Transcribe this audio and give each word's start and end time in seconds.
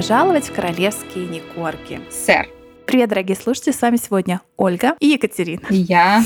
пожаловать 0.00 0.48
в 0.48 0.54
королевские 0.54 1.26
Никорки. 1.26 2.00
Сэр. 2.08 2.48
Привет, 2.86 3.10
дорогие 3.10 3.36
слушатели, 3.36 3.74
с 3.74 3.82
вами 3.82 3.96
сегодня 3.96 4.40
Ольга 4.56 4.94
и 4.98 5.08
Екатерина. 5.08 5.66
И 5.68 5.76
я, 5.76 6.22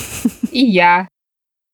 и 0.53 0.65
я. 0.65 1.09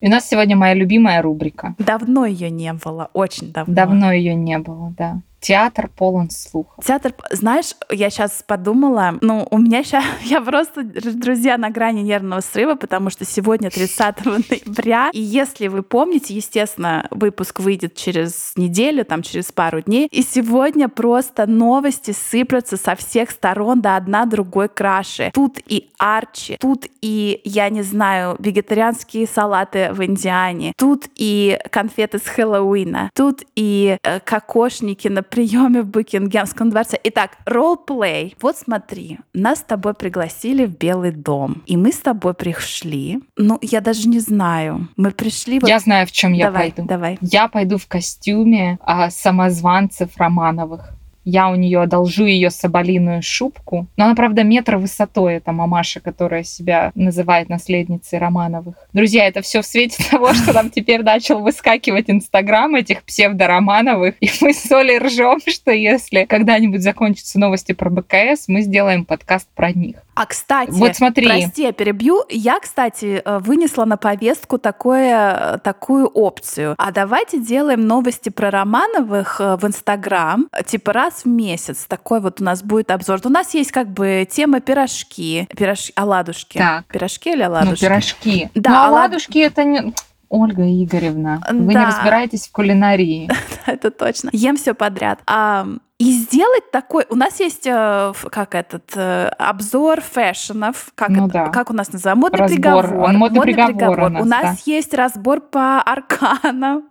И 0.00 0.06
у 0.06 0.10
нас 0.10 0.26
сегодня 0.26 0.56
моя 0.56 0.72
любимая 0.72 1.20
рубрика. 1.20 1.74
Давно 1.78 2.24
ее 2.24 2.48
не 2.48 2.72
было, 2.72 3.10
очень 3.12 3.52
давно. 3.52 3.74
Давно 3.74 4.12
ее 4.12 4.34
не 4.34 4.56
было, 4.56 4.94
да. 4.96 5.20
Театр 5.40 5.88
полон 5.88 6.28
слухов. 6.30 6.84
Театр, 6.84 7.14
знаешь, 7.30 7.74
я 7.90 8.10
сейчас 8.10 8.44
подумала, 8.46 9.14
ну, 9.22 9.46
у 9.50 9.58
меня 9.58 9.82
сейчас, 9.82 10.04
я 10.24 10.40
просто, 10.42 10.82
друзья, 10.84 11.56
на 11.56 11.70
грани 11.70 12.00
нервного 12.00 12.40
срыва, 12.40 12.74
потому 12.74 13.08
что 13.10 13.24
сегодня 13.24 13.70
30 13.70 14.24
ноября, 14.26 15.10
и 15.12 15.20
если 15.20 15.68
вы 15.68 15.82
помните, 15.82 16.34
естественно, 16.34 17.06
выпуск 17.10 17.60
выйдет 17.60 17.94
через 17.94 18.52
неделю, 18.56 19.04
там, 19.04 19.22
через 19.22 19.50
пару 19.50 19.80
дней, 19.80 20.08
и 20.10 20.22
сегодня 20.22 20.88
просто 20.88 21.46
новости 21.46 22.10
сыплются 22.12 22.76
со 22.76 22.94
всех 22.94 23.30
сторон, 23.30 23.80
да 23.80 23.96
одна 23.96 24.26
другой 24.26 24.68
краше. 24.68 25.30
Тут 25.32 25.58
и 25.66 25.88
Арчи, 25.98 26.56
тут 26.60 26.86
и, 27.00 27.40
я 27.44 27.70
не 27.70 27.82
знаю, 27.82 28.36
вегетарианские 28.38 29.26
салаты 29.26 29.90
в 29.92 30.04
Индиане, 30.04 30.74
тут 30.76 31.06
и 31.14 31.58
конфеты 31.70 32.18
с 32.18 32.22
Хэллоуина, 32.22 33.10
тут 33.14 33.42
и 33.56 33.98
э, 34.02 34.20
кокошники 34.20 35.08
на 35.08 35.22
приеме 35.30 35.82
в 35.82 35.86
Букингемском 35.86 36.70
дворце. 36.70 36.98
Итак, 37.04 37.38
ролл-плей. 37.46 38.36
Вот 38.40 38.56
смотри, 38.56 39.18
нас 39.32 39.60
с 39.60 39.62
тобой 39.62 39.94
пригласили 39.94 40.66
в 40.66 40.76
Белый 40.76 41.12
дом, 41.12 41.62
и 41.66 41.76
мы 41.76 41.92
с 41.92 41.98
тобой 41.98 42.34
пришли. 42.34 43.20
Ну, 43.36 43.58
я 43.62 43.80
даже 43.80 44.08
не 44.08 44.18
знаю. 44.18 44.88
Мы 44.96 45.12
пришли... 45.12 45.58
Вот... 45.58 45.68
Я 45.68 45.78
знаю, 45.78 46.06
в 46.06 46.12
чем 46.12 46.32
я 46.32 46.46
давай, 46.46 46.72
пойду. 46.72 46.88
Давай. 46.88 47.18
Я 47.20 47.48
пойду 47.48 47.78
в 47.78 47.86
костюме 47.86 48.78
а, 48.82 49.10
самозванцев 49.10 50.16
Романовых 50.16 50.99
я 51.24 51.48
у 51.48 51.54
нее 51.54 51.82
одолжу 51.82 52.24
ее 52.24 52.50
соболиную 52.50 53.22
шубку. 53.22 53.86
Но 53.96 54.06
она, 54.06 54.14
правда, 54.14 54.42
метр 54.42 54.76
высотой, 54.76 55.34
это 55.34 55.52
мамаша, 55.52 56.00
которая 56.00 56.44
себя 56.44 56.92
называет 56.94 57.48
наследницей 57.48 58.18
Романовых. 58.18 58.74
Друзья, 58.92 59.26
это 59.26 59.42
все 59.42 59.62
в 59.62 59.66
свете 59.66 60.02
того, 60.10 60.32
что 60.34 60.52
нам 60.52 60.70
теперь 60.70 61.02
начал 61.02 61.40
выскакивать 61.40 62.08
Инстаграм 62.08 62.74
этих 62.74 63.02
псевдоромановых. 63.02 64.14
И 64.20 64.30
мы 64.40 64.52
с 64.52 64.70
Олей 64.72 64.98
ржем, 64.98 65.40
что 65.46 65.70
если 65.70 66.24
когда-нибудь 66.24 66.82
закончатся 66.82 67.38
новости 67.38 67.72
про 67.72 67.90
БКС, 67.90 68.48
мы 68.48 68.62
сделаем 68.62 69.04
подкаст 69.04 69.48
про 69.54 69.72
них. 69.72 69.96
А, 70.14 70.26
кстати, 70.26 70.70
вот 70.70 70.96
смотри. 70.96 71.26
прости, 71.26 71.62
я 71.62 71.72
перебью. 71.72 72.24
Я, 72.28 72.60
кстати, 72.60 73.22
э, 73.24 73.38
вынесла 73.38 73.86
на 73.86 73.96
повестку 73.96 74.58
такое, 74.58 75.58
такую 75.58 76.08
опцию. 76.08 76.74
А 76.76 76.92
давайте 76.92 77.40
делаем 77.40 77.86
новости 77.86 78.28
про 78.28 78.50
Романовых 78.50 79.40
э, 79.40 79.56
в 79.56 79.64
Инстаграм, 79.66 80.48
типа 80.66 80.92
раз 80.92 81.09
в 81.12 81.26
месяц. 81.26 81.84
Такой 81.86 82.20
вот 82.20 82.40
у 82.40 82.44
нас 82.44 82.62
будет 82.62 82.90
обзор. 82.90 83.20
У 83.24 83.28
нас 83.28 83.54
есть 83.54 83.72
как 83.72 83.88
бы 83.88 84.26
тема 84.30 84.60
пирожки. 84.60 85.46
Пирож... 85.56 85.92
Оладушки. 85.96 86.58
Так. 86.58 86.86
Пирожки 86.86 87.30
или 87.32 87.42
Ну, 87.42 87.46
оладушки? 87.50 87.80
пирожки. 87.84 88.50
Да, 88.54 88.70
Но 88.70 88.76
олад- 88.76 88.88
оладушки 88.88 89.38
это 89.38 89.64
не... 89.64 89.94
Ольга 90.28 90.62
Игоревна, 90.62 91.40
вы 91.50 91.74
Да. 91.74 91.80
не 91.80 91.86
разбираетесь 91.86 92.46
в 92.46 92.52
кулинарии. 92.52 93.28
Это 93.66 93.90
точно. 93.90 94.30
Ем 94.32 94.56
все 94.56 94.74
подряд. 94.74 95.18
А, 95.26 95.66
и 96.00 96.12
сделать 96.12 96.70
такой... 96.72 97.04
У 97.10 97.14
нас 97.14 97.38
есть, 97.40 97.66
э, 97.66 98.12
как 98.30 98.54
этот, 98.54 98.90
э, 98.96 99.28
обзор 99.38 100.00
фэшенов. 100.00 100.92
Как, 100.94 101.10
Ну 101.10 101.26
это- 101.26 101.32
да. 101.34 101.46
как 101.48 101.68
у 101.70 101.74
нас 101.74 101.92
называется? 101.92 102.18
Модный 102.18 102.38
Разбор. 102.38 102.56
приговор. 102.86 103.12
Модный 103.12 103.40
приговор 103.42 104.00
у 104.04 104.08
нас, 104.08 104.26
нас 104.26 104.66
есть 104.66 104.94
разбор 104.94 105.42
по 105.42 105.82
арканам. 105.82 106.84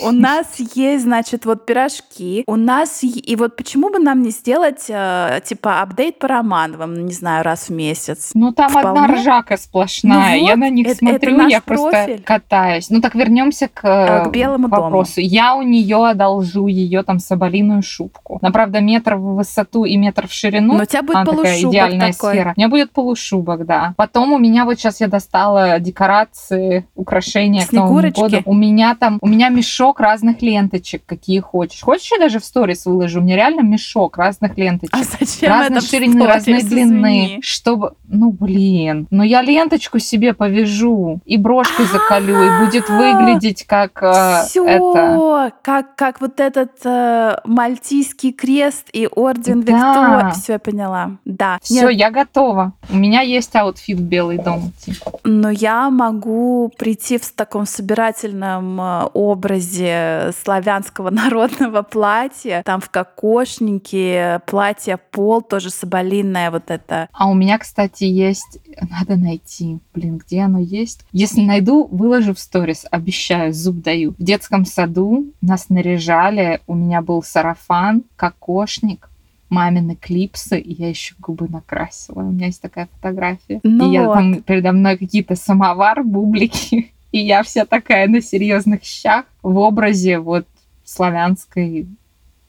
У 0.00 0.10
нас 0.12 0.46
есть, 0.76 1.02
значит, 1.02 1.44
вот 1.44 1.66
пирожки. 1.66 2.44
У 2.46 2.54
нас... 2.54 3.00
И 3.02 3.34
вот 3.34 3.56
почему 3.56 3.90
бы 3.90 3.98
нам 3.98 4.22
не 4.22 4.30
сделать, 4.30 4.84
э, 4.88 5.40
типа, 5.44 5.82
апдейт 5.82 6.20
по 6.20 6.28
Романовым, 6.28 7.04
не 7.04 7.12
знаю, 7.12 7.42
раз 7.42 7.68
в 7.68 7.72
месяц? 7.72 8.30
Ну, 8.34 8.52
там 8.52 8.76
одна 8.76 9.08
ржака 9.08 9.56
сплошная. 9.56 10.38
Ну 10.38 10.46
я 10.46 10.54
на 10.54 10.70
них 10.70 10.86
это- 10.86 10.98
смотрю, 10.98 11.34
это 11.40 11.48
я 11.48 11.60
просто 11.60 11.90
профиль. 11.90 12.22
катаюсь. 12.22 12.90
Ну, 12.90 13.00
так 13.00 13.16
вернемся 13.16 13.66
к, 13.66 13.84
Э, 13.84 14.24
к 14.26 14.30
Белому 14.30 14.68
дому. 14.68 14.82
вопросу. 14.82 15.20
Я 15.20 15.56
у 15.56 15.62
нее 15.62 16.06
одолжу 16.08 16.68
ее 16.68 17.02
там 17.02 17.18
соболиную 17.18 17.82
шубку. 17.82 18.38
Она, 18.52 18.64
правда, 18.64 18.80
метр 18.80 19.14
в 19.14 19.36
высоту 19.36 19.84
и 19.84 19.96
метр 19.96 20.28
в 20.28 20.32
ширину. 20.32 20.74
Но 20.74 20.82
у 20.82 20.86
тебя 20.86 21.02
будет 21.02 21.16
Она 21.16 21.24
такая 21.24 21.44
полушубок 21.44 21.72
идеальная 21.72 22.12
такой. 22.12 22.32
сфера. 22.34 22.52
У 22.56 22.60
меня 22.60 22.68
будет 22.68 22.90
полушубок, 22.92 23.66
да. 23.66 23.94
Потом 23.96 24.32
у 24.32 24.38
меня 24.38 24.64
вот 24.64 24.78
сейчас 24.78 25.00
я 25.00 25.08
достала 25.08 25.78
декорации, 25.80 26.86
украшения 26.94 27.66
к 27.66 27.72
Новому 27.72 28.00
Снегурочки? 28.00 28.20
году. 28.20 28.42
У 28.44 28.54
меня 28.54 28.94
там, 28.94 29.18
у 29.20 29.28
меня 29.28 29.48
мешок 29.48 30.00
разных 30.00 30.42
ленточек, 30.42 31.02
какие 31.06 31.40
хочешь. 31.40 31.80
Хочешь, 31.82 32.10
я 32.12 32.18
даже 32.18 32.38
в 32.38 32.44
сторис 32.44 32.86
выложу? 32.86 33.20
У 33.20 33.24
меня 33.24 33.36
реально 33.36 33.62
мешок 33.62 34.18
разных 34.18 34.56
ленточек 34.58 34.94
А 34.94 35.02
зачем 35.04 35.50
разной 35.50 35.78
это 35.78 35.86
ширины, 35.86 36.26
разной 36.26 36.60
сторис, 36.60 36.64
длины, 36.66 37.24
извини? 37.26 37.38
чтобы, 37.42 37.92
ну 38.08 38.30
блин, 38.30 39.06
ну 39.10 39.22
я 39.22 39.42
ленточку 39.42 39.98
себе 39.98 40.34
повяжу 40.34 41.20
и 41.24 41.36
брошкой 41.36 41.86
заколю, 41.86 42.42
и 42.42 42.64
будет 42.64 42.88
выглядеть 42.88 43.64
как 43.66 44.02
э, 44.02 44.42
это. 44.54 45.52
как, 45.62 45.94
как 45.96 46.20
вот 46.20 46.40
этот 46.40 46.72
э, 46.84 47.36
мальтийский 47.44 48.32
крест 48.42 48.88
и 48.92 49.06
орден 49.06 49.62
Да. 49.62 49.72
Виктория. 49.72 50.30
Все, 50.32 50.52
я 50.54 50.58
поняла. 50.58 51.10
Да. 51.24 51.58
Все, 51.62 51.90
Нет, 51.90 51.92
я 51.92 52.10
готова. 52.10 52.72
У 52.90 52.96
меня 52.96 53.20
есть 53.20 53.54
outfit 53.54 54.00
Белый 54.00 54.38
дом. 54.38 54.72
идти. 54.76 54.94
но 55.22 55.48
я 55.48 55.90
могу 55.90 56.72
прийти 56.76 57.18
в 57.18 57.32
таком 57.32 57.66
собирательном 57.66 58.80
э, 58.80 59.04
образе 59.14 60.32
славянского 60.42 61.10
народного 61.22 61.82
платья. 61.82 62.62
Там 62.64 62.80
в 62.80 62.90
кокошнике, 62.90 64.40
платье 64.46 64.96
пол, 64.96 65.40
тоже 65.42 65.70
соболиное 65.70 66.50
вот 66.50 66.70
это. 66.70 67.08
А 67.12 67.28
у 67.28 67.34
меня, 67.34 67.58
кстати, 67.58 68.02
есть, 68.04 68.58
надо 68.90 69.14
найти, 69.14 69.78
блин, 69.94 70.18
где 70.18 70.40
оно 70.40 70.58
есть. 70.58 71.04
Если 71.12 71.42
найду, 71.42 71.86
выложу 71.92 72.34
в 72.34 72.40
сторис, 72.40 72.86
обещаю, 72.90 73.52
зуб 73.52 73.76
даю. 73.82 74.14
В 74.18 74.22
детском 74.22 74.64
саду 74.64 75.26
нас 75.40 75.68
наряжали, 75.68 76.60
у 76.66 76.74
меня 76.74 77.02
был 77.02 77.22
сарафан, 77.22 78.02
кокошник, 78.32 79.08
мамины 79.48 79.96
клипсы, 79.96 80.58
и 80.58 80.72
я 80.72 80.88
еще 80.88 81.14
губы 81.18 81.46
накрасила. 81.48 82.20
У 82.20 82.30
меня 82.30 82.46
есть 82.46 82.62
такая 82.62 82.88
фотография. 82.94 83.60
Ну 83.62 83.90
и 83.90 83.94
я 83.94 84.06
вот. 84.06 84.14
там 84.14 84.42
передо 84.42 84.72
мной 84.72 84.96
какие-то 84.96 85.36
самовар, 85.36 86.02
бублики, 86.02 86.92
и 87.12 87.18
я 87.18 87.42
вся 87.42 87.66
такая 87.66 88.08
на 88.08 88.20
серьезных 88.20 88.82
щах 88.82 89.26
в 89.42 89.58
образе 89.58 90.18
вот 90.18 90.46
славянской 90.84 91.86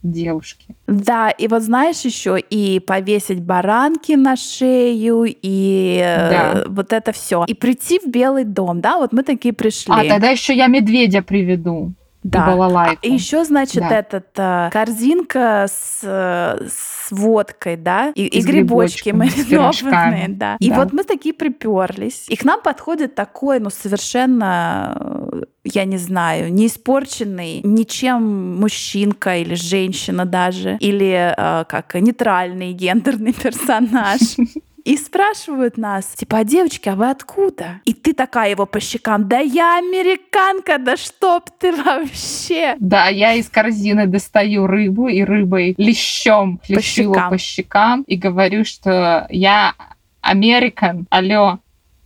девушки. 0.01 0.75
Да, 0.87 1.29
и 1.29 1.47
вот 1.47 1.63
знаешь 1.63 2.01
еще 2.01 2.37
и 2.37 2.79
повесить 2.79 3.41
баранки 3.41 4.13
на 4.13 4.35
шею, 4.35 5.25
и 5.25 6.01
э, 6.03 6.29
Да. 6.29 6.63
вот 6.67 6.93
это 6.93 7.11
все. 7.13 7.45
И 7.47 7.53
прийти 7.53 7.99
в 7.99 8.07
Белый 8.07 8.43
дом, 8.43 8.81
да, 8.81 8.97
вот 8.97 9.13
мы 9.13 9.23
такие 9.23 9.53
пришли. 9.53 9.93
А 9.93 10.03
тогда 10.07 10.29
еще 10.29 10.55
я 10.55 10.67
медведя 10.67 11.21
приведу. 11.21 11.93
Да. 12.23 12.43
И 12.43 12.47
балалайку. 12.47 12.99
И 13.01 13.11
еще, 13.11 13.43
значит, 13.43 13.83
Да. 13.87 13.99
этот 13.99 14.27
э, 14.37 14.69
корзинка 14.71 15.65
с, 15.69 15.99
с 16.03 17.11
водкой, 17.11 17.75
да, 17.77 18.11
и, 18.15 18.25
и 18.25 18.41
с 18.41 18.45
грибочки 18.45 19.09
маринованные, 19.09 20.29
да. 20.29 20.55
И 20.59 20.69
Да. 20.69 20.75
вот 20.77 20.93
мы 20.93 21.03
такие 21.03 21.33
приперлись. 21.35 22.25
И 22.29 22.35
к 22.35 22.43
нам 22.45 22.61
подходит 22.61 23.15
такой, 23.15 23.59
ну, 23.59 23.69
совершенно, 23.69 25.31
я 25.63 25.85
не 25.85 25.97
знаю, 25.97 26.53
не 26.53 26.67
испорченный 26.67 27.61
ничем 27.63 28.55
мужчинка 28.59 29.37
или 29.37 29.55
женщина 29.55 30.25
даже, 30.25 30.77
или 30.79 31.33
э, 31.37 31.65
как 31.65 31.93
нейтральный 31.95 32.73
гендерный 32.73 33.33
персонаж. 33.33 34.19
И 34.83 34.97
спрашивают 34.97 35.77
нас, 35.77 36.05
типа, 36.07 36.39
а 36.39 36.43
девочки, 36.43 36.89
а 36.89 36.95
вы 36.95 37.09
откуда? 37.09 37.79
И 37.85 37.93
ты 37.93 38.13
такая 38.13 38.49
его 38.51 38.65
по 38.65 38.81
щекам, 38.81 39.29
да 39.29 39.39
я 39.39 39.77
американка, 39.77 40.77
да 40.77 40.97
чтоб 40.97 41.49
ты 41.57 41.71
вообще. 41.71 42.75
Да, 42.79 43.07
я 43.07 43.33
из 43.33 43.49
корзины 43.49 44.07
достаю 44.07 44.67
рыбу 44.67 45.07
и 45.07 45.23
рыбой 45.23 45.73
лещом 45.77 46.59
его 46.67 46.81
щекам. 46.81 47.29
по 47.29 47.37
щекам 47.37 48.01
и 48.03 48.17
говорю, 48.17 48.65
что 48.65 49.25
я 49.29 49.73
Американ, 50.19 51.07
алло, 51.09 51.59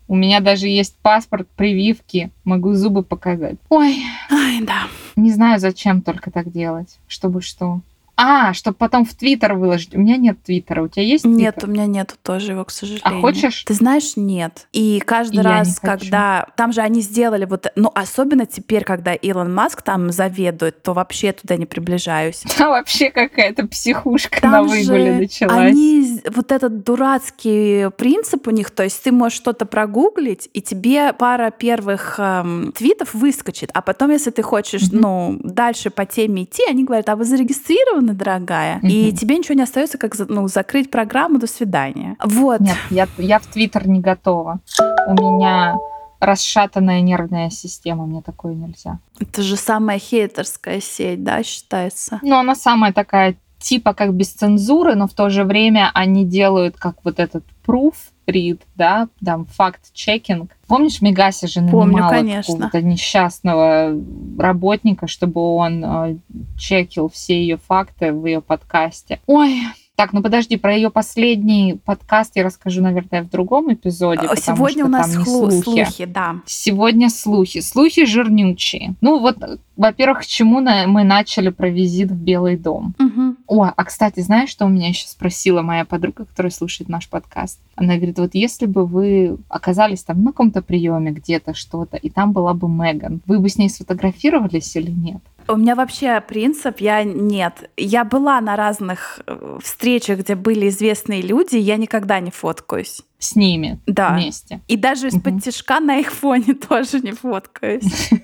у 0.08 0.16
меня 0.16 0.40
даже 0.40 0.68
есть 0.68 0.96
паспорт, 1.02 1.48
прививки, 1.56 2.32
могу 2.44 2.74
зубы 2.74 3.04
показать. 3.04 3.58
Ой, 3.70 4.04
Ай, 4.32 4.62
да. 4.62 4.84
не 5.16 5.32
знаю, 5.32 5.60
зачем 5.60 6.02
только 6.02 6.32
так 6.32 6.52
делать, 6.52 6.98
чтобы 7.08 7.42
что. 7.42 7.82
А, 8.20 8.54
чтобы 8.54 8.76
потом 8.78 9.06
в 9.06 9.14
Твиттер 9.14 9.54
выложить. 9.54 9.94
У 9.96 10.00
меня 10.00 10.18
нет 10.18 10.42
Твиттера. 10.44 10.82
У 10.82 10.88
тебя 10.88 11.04
есть 11.04 11.24
Нет, 11.24 11.56
Твиттер? 11.56 11.70
у 11.70 11.72
меня 11.72 11.86
нету 11.86 12.16
тоже 12.24 12.54
его, 12.54 12.66
к 12.66 12.72
сожалению. 12.72 13.04
А 13.20 13.22
хочешь? 13.22 13.64
Ты 13.64 13.76
знаешь, 13.76 14.14
нет. 14.16 14.68
И 14.74 15.02
каждый 15.06 15.42
И 15.42 15.44
раз, 15.44 15.80
когда... 15.80 16.48
Там 16.58 16.74
же 16.74 16.82
они 16.82 17.02
сделали 17.02 17.46
вот... 17.46 17.68
Ну, 17.76 17.92
особенно 17.94 18.48
теперь, 18.48 18.84
когда 18.84 19.14
Илон 19.14 19.54
Маск 19.54 19.84
там 19.84 20.12
заведует, 20.12 20.82
то 20.82 20.94
вообще 20.94 21.32
туда 21.32 21.58
не 21.58 21.68
приближаюсь. 21.68 22.44
Там 22.58 22.70
вообще 22.72 23.12
какая-то 23.12 23.68
психушка 23.68 24.42
Там 24.42 24.52
на 24.52 24.64
выгуле 24.64 25.14
же 25.14 25.20
началась. 25.20 25.72
Они, 25.72 26.20
вот 26.34 26.52
этот 26.52 26.84
дурацкий 26.84 27.90
принцип 27.92 28.48
у 28.48 28.52
них, 28.52 28.72
то 28.72 28.84
есть 28.84 29.04
ты 29.04 29.12
можешь 29.12 29.38
что-то 29.38 29.66
прогуглить, 29.68 30.50
и 30.54 30.62
тебе 30.62 31.14
пара 31.14 31.52
первых 31.52 32.16
эм, 32.18 32.72
твитов 32.76 33.14
выскочит, 33.14 33.70
а 33.74 33.82
потом, 33.82 34.10
если 34.12 34.32
ты 34.32 34.42
хочешь, 34.42 34.92
Мгм. 34.92 35.02
ну, 35.02 35.40
дальше 35.44 35.92
по 35.92 36.06
теме 36.06 36.44
идти, 36.44 36.64
они 36.68 36.84
говорят, 36.84 37.10
а 37.10 37.16
вы 37.16 37.24
зарегистрированы 37.24 38.07
востребованный, 38.08 38.14
дорогая, 38.18 38.78
Мгм. 38.78 38.88
и 38.88 39.12
тебе 39.12 39.38
ничего 39.38 39.56
не 39.56 39.64
остается, 39.64 39.98
как 39.98 40.16
ну, 40.30 40.48
закрыть 40.48 40.92
программу, 40.92 41.40
до 41.40 41.48
свидания. 41.48 42.16
Вот. 42.24 42.62
Нет, 42.62 42.78
я, 42.90 43.08
я 43.18 43.40
в 43.40 43.48
Твиттер 43.48 43.88
не 43.88 44.00
готова. 44.00 44.60
У 45.08 45.14
меня 45.14 45.76
расшатанная 46.20 47.02
нервная 47.02 47.50
система, 47.50 48.06
мне 48.06 48.22
такое 48.22 48.56
нельзя. 48.56 49.00
Это 49.20 49.42
же 49.44 49.56
самая 49.56 50.00
хейтерская 50.00 50.82
сеть, 50.82 51.24
да, 51.24 51.44
считается? 51.44 52.20
Но 52.24 52.40
она 52.40 52.56
самая 52.56 52.92
такая 52.92 53.36
типа 53.60 53.94
как 53.94 54.14
без 54.14 54.30
цензуры, 54.32 54.96
но 54.96 55.08
в 55.08 55.14
то 55.14 55.30
же 55.30 55.44
время 55.44 55.92
они 55.94 56.26
делают 56.26 56.78
как 56.78 56.96
вот 57.04 57.20
этот 57.20 57.44
proof 57.66 57.94
read, 58.28 58.60
да, 58.76 59.08
там 59.24 59.46
факт-чекинг. 59.46 60.52
Помнишь, 60.68 61.02
Мегаси 61.02 61.48
же 61.48 61.62
Помню, 61.62 61.94
нанимала 61.94 62.12
конечно. 62.12 62.54
какого-то 62.54 62.82
несчастного 62.82 63.94
работника, 64.38 65.08
чтобы 65.08 65.42
он 65.56 65.84
э, 65.84 66.18
чекил 66.58 67.10
все 67.10 67.40
ее 67.40 67.58
факты 67.58 68.12
в 68.12 68.26
ее 68.26 68.42
подкасте. 68.42 69.20
Ой, 69.28 69.62
так, 69.96 70.14
ну 70.14 70.22
подожди, 70.22 70.58
про 70.58 70.76
ее 70.76 70.92
последний 70.92 71.80
подкаст 71.84 72.36
я 72.36 72.44
расскажу, 72.44 72.84
наверное, 72.84 73.24
в 73.24 73.30
другом 73.30 73.74
эпизоде. 73.74 74.28
А, 74.30 74.36
Сегодня 74.36 74.86
у 74.86 74.90
нас 74.90 75.16
хлу- 75.16 75.50
слухи. 75.50 75.64
слухи, 75.64 76.06
да. 76.06 76.36
Сегодня 76.46 77.10
слухи. 77.10 77.62
Слухи 77.62 78.06
жирнючие. 78.06 78.94
Ну 79.02 79.20
вот, 79.20 79.42
э, 79.42 79.58
во-первых, 79.76 80.20
к 80.22 80.26
чему 80.26 80.60
на- 80.60 80.86
мы 80.88 81.04
начали 81.04 81.50
про 81.50 81.70
визит 81.70 82.12
в 82.12 82.16
Белый 82.16 82.58
дом? 82.58 82.94
Мгм. 83.00 83.27
О, 83.48 83.64
а 83.64 83.84
кстати, 83.86 84.20
знаешь, 84.20 84.50
что 84.50 84.66
у 84.66 84.70
меня 84.70 84.90
еще 84.90 85.08
спросила 85.08 85.62
моя 85.62 85.86
подруга, 85.86 86.26
которая 86.26 86.52
слушает 86.52 86.90
наш 86.90 87.08
подкаст? 87.08 87.60
Она 87.76 87.96
говорит, 87.96 88.20
вот 88.20 88.32
если 88.36 88.66
бы 88.66 88.86
вы 88.86 89.38
оказались 89.48 90.04
там 90.04 90.22
на 90.24 90.32
каком-то 90.32 90.62
приеме 90.62 91.12
где-то 91.12 91.54
что-то, 91.54 91.96
и 91.96 92.10
там 92.10 92.34
была 92.34 92.54
бы 92.54 92.68
Меган, 92.68 93.22
вы 93.26 93.40
бы 93.40 93.48
с 93.48 93.58
ней 93.58 93.70
сфотографировались 93.70 94.76
или 94.76 94.92
нет? 94.92 95.22
У 95.48 95.56
меня 95.56 95.76
вообще 95.76 96.20
принцип, 96.20 96.82
я 96.82 97.04
нет. 97.06 97.70
Я 97.78 98.04
была 98.04 98.42
на 98.42 98.58
разных 98.58 99.22
э, 99.26 99.60
встречах, 99.64 100.20
где 100.20 100.36
были 100.36 100.68
известные 100.68 101.22
люди, 101.22 101.56
я 101.56 101.78
никогда 101.78 102.20
не 102.20 102.32
фоткаюсь. 102.32 103.02
С 103.18 103.38
ними 103.38 103.80
Да. 103.88 104.12
вместе. 104.14 104.60
И 104.68 104.76
даже 104.76 105.08
из-под 105.08 105.34
Мгм. 105.34 105.40
тишка 105.40 105.80
на 105.80 105.96
их 106.00 106.12
фоне 106.12 106.54
тоже 106.70 107.00
не 107.00 107.14
фоткаюсь. 107.14 108.10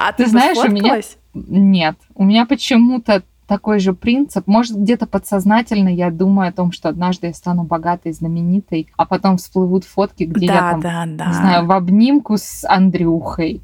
А 0.00 0.12
ты, 0.12 0.24
Ты 0.24 0.30
знаешь, 0.30 0.56
у 0.58 0.70
меня-? 0.70 1.00
Нет, 1.34 1.96
у 2.14 2.24
меня 2.24 2.46
почему-то 2.46 3.24
такой 3.48 3.80
же 3.80 3.94
принцип. 3.94 4.46
Может, 4.46 4.76
где-то 4.78 5.06
подсознательно 5.06 5.88
я 5.88 6.10
думаю 6.10 6.50
о 6.50 6.52
том, 6.52 6.70
что 6.70 6.88
однажды 6.90 7.28
я 7.28 7.32
стану 7.34 7.64
богатой, 7.64 8.12
знаменитой, 8.12 8.88
а 8.96 9.06
потом 9.06 9.38
всплывут 9.38 9.84
фотки, 9.84 10.24
где 10.24 10.46
я 10.46 10.52
Да, 10.52 10.70
там, 10.72 10.80
да, 10.80 11.04
да. 11.06 11.26
не 11.28 11.32
знаю, 11.34 11.66
в 11.66 11.72
обнимку 11.72 12.36
с 12.36 12.64
Андрюхой. 12.68 13.62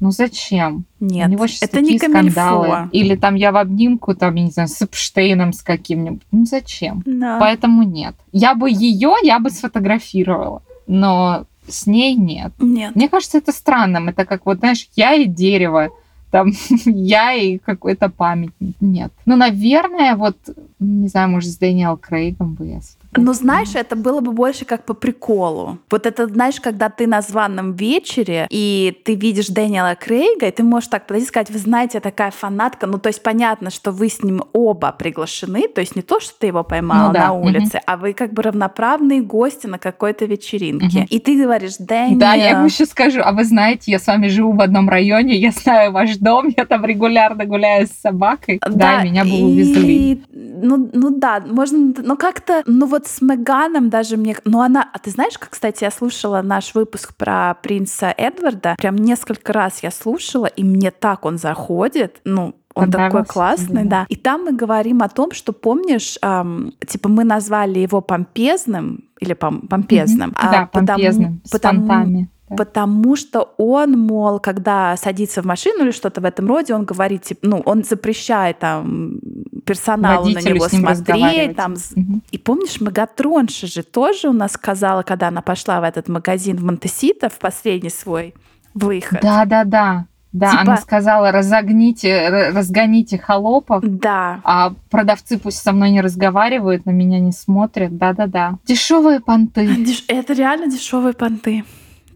Ну 0.00 0.10
зачем? 0.10 0.84
Нет, 0.98 1.28
У 1.28 1.30
него 1.32 1.46
сейчас 1.46 1.62
это 1.64 1.76
такие 1.76 1.92
не 1.92 1.98
скандалы. 1.98 2.68
камильфо. 2.68 2.88
Или 2.92 3.16
там 3.16 3.34
я 3.34 3.52
в 3.52 3.56
обнимку, 3.58 4.14
там, 4.14 4.34
я 4.34 4.44
не 4.44 4.50
знаю, 4.50 4.68
с 4.68 4.80
Эпштейном 4.82 5.52
с 5.52 5.62
каким-нибудь. 5.62 6.22
Ну 6.32 6.46
зачем? 6.46 7.02
Да. 7.04 7.38
Поэтому 7.38 7.82
нет. 7.82 8.14
Я 8.32 8.54
бы 8.54 8.70
ее, 8.70 9.14
я 9.22 9.38
бы 9.38 9.50
сфотографировала. 9.50 10.62
Но 10.86 11.44
с 11.68 11.86
ней 11.86 12.14
нет. 12.16 12.52
Нет. 12.58 12.96
Мне 12.96 13.08
кажется, 13.10 13.38
это 13.38 13.52
странным. 13.52 14.08
Это 14.08 14.24
как 14.24 14.46
вот, 14.46 14.58
знаешь, 14.60 14.88
я 14.96 15.12
и 15.14 15.26
дерево. 15.26 15.90
Там 16.30 16.52
я 16.84 17.32
и 17.32 17.58
какой-то 17.58 18.08
памятник. 18.08 18.76
Нет. 18.80 19.12
Ну, 19.26 19.36
наверное, 19.36 20.16
вот, 20.16 20.36
не 20.78 21.08
знаю, 21.08 21.28
может, 21.28 21.50
с 21.50 21.56
Дэниел 21.56 21.96
Крейгом 21.96 22.54
бы 22.54 22.66
я 22.66 22.80
Ну, 23.16 23.32
знаешь, 23.32 23.74
это 23.74 23.96
было 23.96 24.20
бы 24.20 24.30
больше 24.32 24.64
как 24.64 24.84
по 24.84 24.94
приколу. 24.94 25.78
Вот 25.90 26.06
это, 26.06 26.28
знаешь, 26.28 26.60
когда 26.60 26.88
ты 26.90 27.06
на 27.08 27.22
званом 27.22 27.72
вечере, 27.72 28.46
и 28.50 28.96
ты 29.04 29.16
видишь 29.16 29.48
Дэниела 29.48 29.96
Крейга, 29.96 30.46
и 30.46 30.50
ты 30.52 30.62
можешь 30.62 30.88
так 30.88 31.06
подойти 31.06 31.24
и 31.24 31.28
сказать, 31.28 31.50
вы 31.50 31.58
знаете, 31.58 31.98
я 31.98 32.00
такая 32.00 32.30
фанатка. 32.30 32.86
Ну, 32.86 32.98
то 32.98 33.08
есть 33.08 33.22
понятно, 33.22 33.70
что 33.70 33.90
вы 33.90 34.08
с 34.08 34.22
ним 34.22 34.44
оба 34.52 34.92
приглашены, 34.92 35.66
то 35.68 35.80
есть 35.80 35.96
не 35.96 36.02
то, 36.02 36.20
что 36.20 36.34
ты 36.38 36.46
его 36.46 36.62
поймала 36.62 37.08
Ну 37.08 37.12
да, 37.14 37.26
на 37.26 37.32
улице, 37.32 37.80
а 37.84 37.96
вы 37.96 38.12
как 38.12 38.32
бы 38.32 38.42
равноправные 38.42 39.22
гости 39.22 39.66
на 39.66 39.78
какой-то 39.78 40.24
вечеринке. 40.26 40.86
Мгм. 41.00 41.06
И 41.10 41.18
ты 41.18 41.42
говоришь, 41.42 41.76
Дэниел... 41.78 42.18
Да, 42.18 42.34
я 42.34 42.50
ему 42.50 42.66
еще 42.66 42.86
скажу, 42.86 43.20
а 43.24 43.32
вы 43.32 43.44
знаете, 43.44 43.90
я 43.90 43.98
с 43.98 44.06
вами 44.06 44.28
живу 44.28 44.52
в 44.52 44.60
одном 44.60 44.88
районе, 44.88 45.34
я 45.36 45.50
знаю 45.50 45.90
ваш 45.92 46.16
дом, 46.16 46.52
я 46.56 46.64
там 46.64 46.84
регулярно 46.84 47.44
гуляю 47.44 47.88
с 47.88 47.90
собакой. 47.90 48.60
Да, 48.68 49.02
и 49.02 49.08
меня 49.10 49.24
бы 49.24 49.30
увезли. 49.32 50.12
и- 50.12 50.22
Ну, 50.62 50.90
ну 50.92 51.10
да, 51.10 51.40
можно, 51.40 51.92
ну 51.96 52.16
как-то, 52.16 52.62
ну 52.66 52.86
вот 52.86 52.99
с 53.06 53.20
Меганом 53.22 53.90
даже 53.90 54.16
мне, 54.16 54.36
ну 54.44 54.60
она, 54.60 54.88
а 54.92 54.98
ты 54.98 55.10
знаешь, 55.10 55.38
как, 55.38 55.50
кстати, 55.50 55.84
я 55.84 55.90
слушала 55.90 56.42
наш 56.42 56.74
выпуск 56.74 57.14
про 57.16 57.54
принца 57.62 58.14
Эдварда, 58.16 58.74
прям 58.78 58.96
несколько 58.96 59.52
раз 59.52 59.82
я 59.82 59.90
слушала, 59.90 60.46
и 60.46 60.62
мне 60.64 60.90
так 60.90 61.24
он 61.24 61.38
заходит, 61.38 62.20
ну, 62.24 62.54
он 62.74 62.90
такой 62.92 63.24
классный, 63.24 63.84
да. 63.84 64.06
И 64.08 64.16
там 64.16 64.44
мы 64.44 64.52
говорим 64.52 65.02
о 65.02 65.08
том, 65.08 65.32
что, 65.32 65.52
помнишь, 65.52 66.16
ам, 66.22 66.72
типа 66.86 67.08
мы 67.08 67.24
назвали 67.24 67.80
его 67.80 68.00
помпезным, 68.00 69.04
или 69.20 69.34
пом- 69.34 69.66
помпезным. 69.68 70.32
а 70.36 70.50
Да, 70.52 70.66
потому- 70.66 70.86
помпезным, 70.86 71.40
с 71.44 71.50
потому- 71.50 71.86
понтами. 71.88 72.28
Да. 72.50 72.56
Потому 72.56 73.16
что 73.16 73.54
он, 73.58 73.92
мол, 73.92 74.40
когда 74.40 74.96
садится 74.96 75.40
в 75.40 75.46
машину 75.46 75.84
или 75.84 75.92
что-то 75.92 76.20
в 76.20 76.24
этом 76.24 76.48
роде, 76.48 76.74
он 76.74 76.84
говорит, 76.84 77.22
типа, 77.22 77.40
ну, 77.46 77.62
он 77.64 77.84
запрещает 77.84 78.58
там 78.58 79.20
персоналу 79.64 80.26
на 80.26 80.32
Водителю 80.34 80.54
него 80.56 80.68
с 80.68 80.72
ним 80.72 80.94
смотреть. 80.94 81.56
Там. 81.56 81.74
Мгм. 81.94 82.22
И 82.30 82.38
помнишь, 82.38 82.80
Мегатронша 82.80 83.66
же 83.66 83.82
тоже 83.84 84.28
у 84.28 84.32
нас 84.32 84.52
сказала, 84.52 85.02
когда 85.02 85.28
она 85.28 85.42
пошла 85.42 85.80
в 85.80 85.84
этот 85.84 86.08
магазин 86.08 86.56
в 86.56 86.64
Монтесито 86.64 87.28
в 87.28 87.38
последний 87.38 87.90
свой 87.90 88.34
выход. 88.74 89.20
Да, 89.22 89.44
да, 89.44 89.64
да. 89.64 90.06
Да, 90.32 90.50
Типа- 90.50 90.60
она 90.62 90.76
сказала, 90.76 91.32
разогните, 91.32 92.50
разгоните 92.52 93.18
холопов, 93.18 93.82
Да. 93.84 94.40
а 94.44 94.74
продавцы 94.88 95.38
пусть 95.38 95.58
со 95.58 95.72
мной 95.72 95.90
не 95.90 96.00
разговаривают, 96.00 96.86
на 96.86 96.90
меня 96.90 97.18
не 97.18 97.32
смотрят. 97.32 97.96
Да-да-да. 97.96 98.58
Дешевые 98.64 99.18
понты. 99.18 99.68
Это 100.06 100.32
реально 100.32 100.68
дешевые 100.68 101.14
понты. 101.14 101.64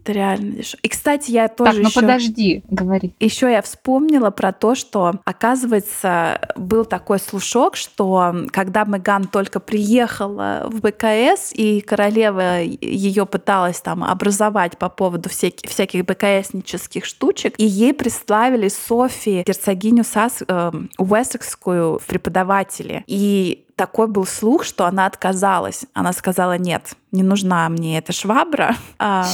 Это 0.05 0.11
реально 0.11 0.51
дешево. 0.51 0.79
И, 0.83 0.87
кстати, 0.87 1.31
я 1.31 1.47
тоже 1.47 1.71
Так, 1.71 1.81
ну 1.81 1.89
еще... 1.89 1.99
подожди, 2.01 2.63
говори. 2.69 3.15
Еще 3.19 3.51
я 3.51 3.63
вспомнила 3.63 4.29
про 4.29 4.53
то, 4.53 4.75
что, 4.75 5.13
оказывается, 5.25 6.39
был 6.55 6.85
такой 6.85 7.19
слушок, 7.19 7.75
что 7.75 8.35
когда 8.51 8.85
Меган 8.85 9.25
только 9.25 9.59
приехала 9.59 10.67
в 10.69 10.81
БКС, 10.81 11.51
и 11.53 11.81
королева 11.81 12.61
ее 12.61 13.25
пыталась 13.25 13.81
там 13.81 14.03
образовать 14.03 14.77
по 14.77 14.89
поводу 14.89 15.27
всяких, 15.29 15.71
всяких 15.71 16.05
БКСнических 16.05 17.03
штучек, 17.03 17.55
и 17.57 17.65
ей 17.65 17.91
представили 17.91 18.67
Софи, 18.67 19.43
герцогиню 19.43 20.03
Сас, 20.03 20.43
э, 20.47 20.71
Уэссекскую 20.99 21.97
в 21.97 22.05
преподаватели. 22.05 23.03
И 23.07 23.64
такой 23.75 24.07
был 24.07 24.25
слух, 24.25 24.63
что 24.63 24.85
она 24.85 25.05
отказалась. 25.05 25.85
Она 25.93 26.13
сказала, 26.13 26.57
нет, 26.57 26.93
не 27.11 27.23
нужна 27.23 27.67
мне 27.69 27.97
эта 27.97 28.11
швабра. 28.11 28.75
А, 28.97 29.25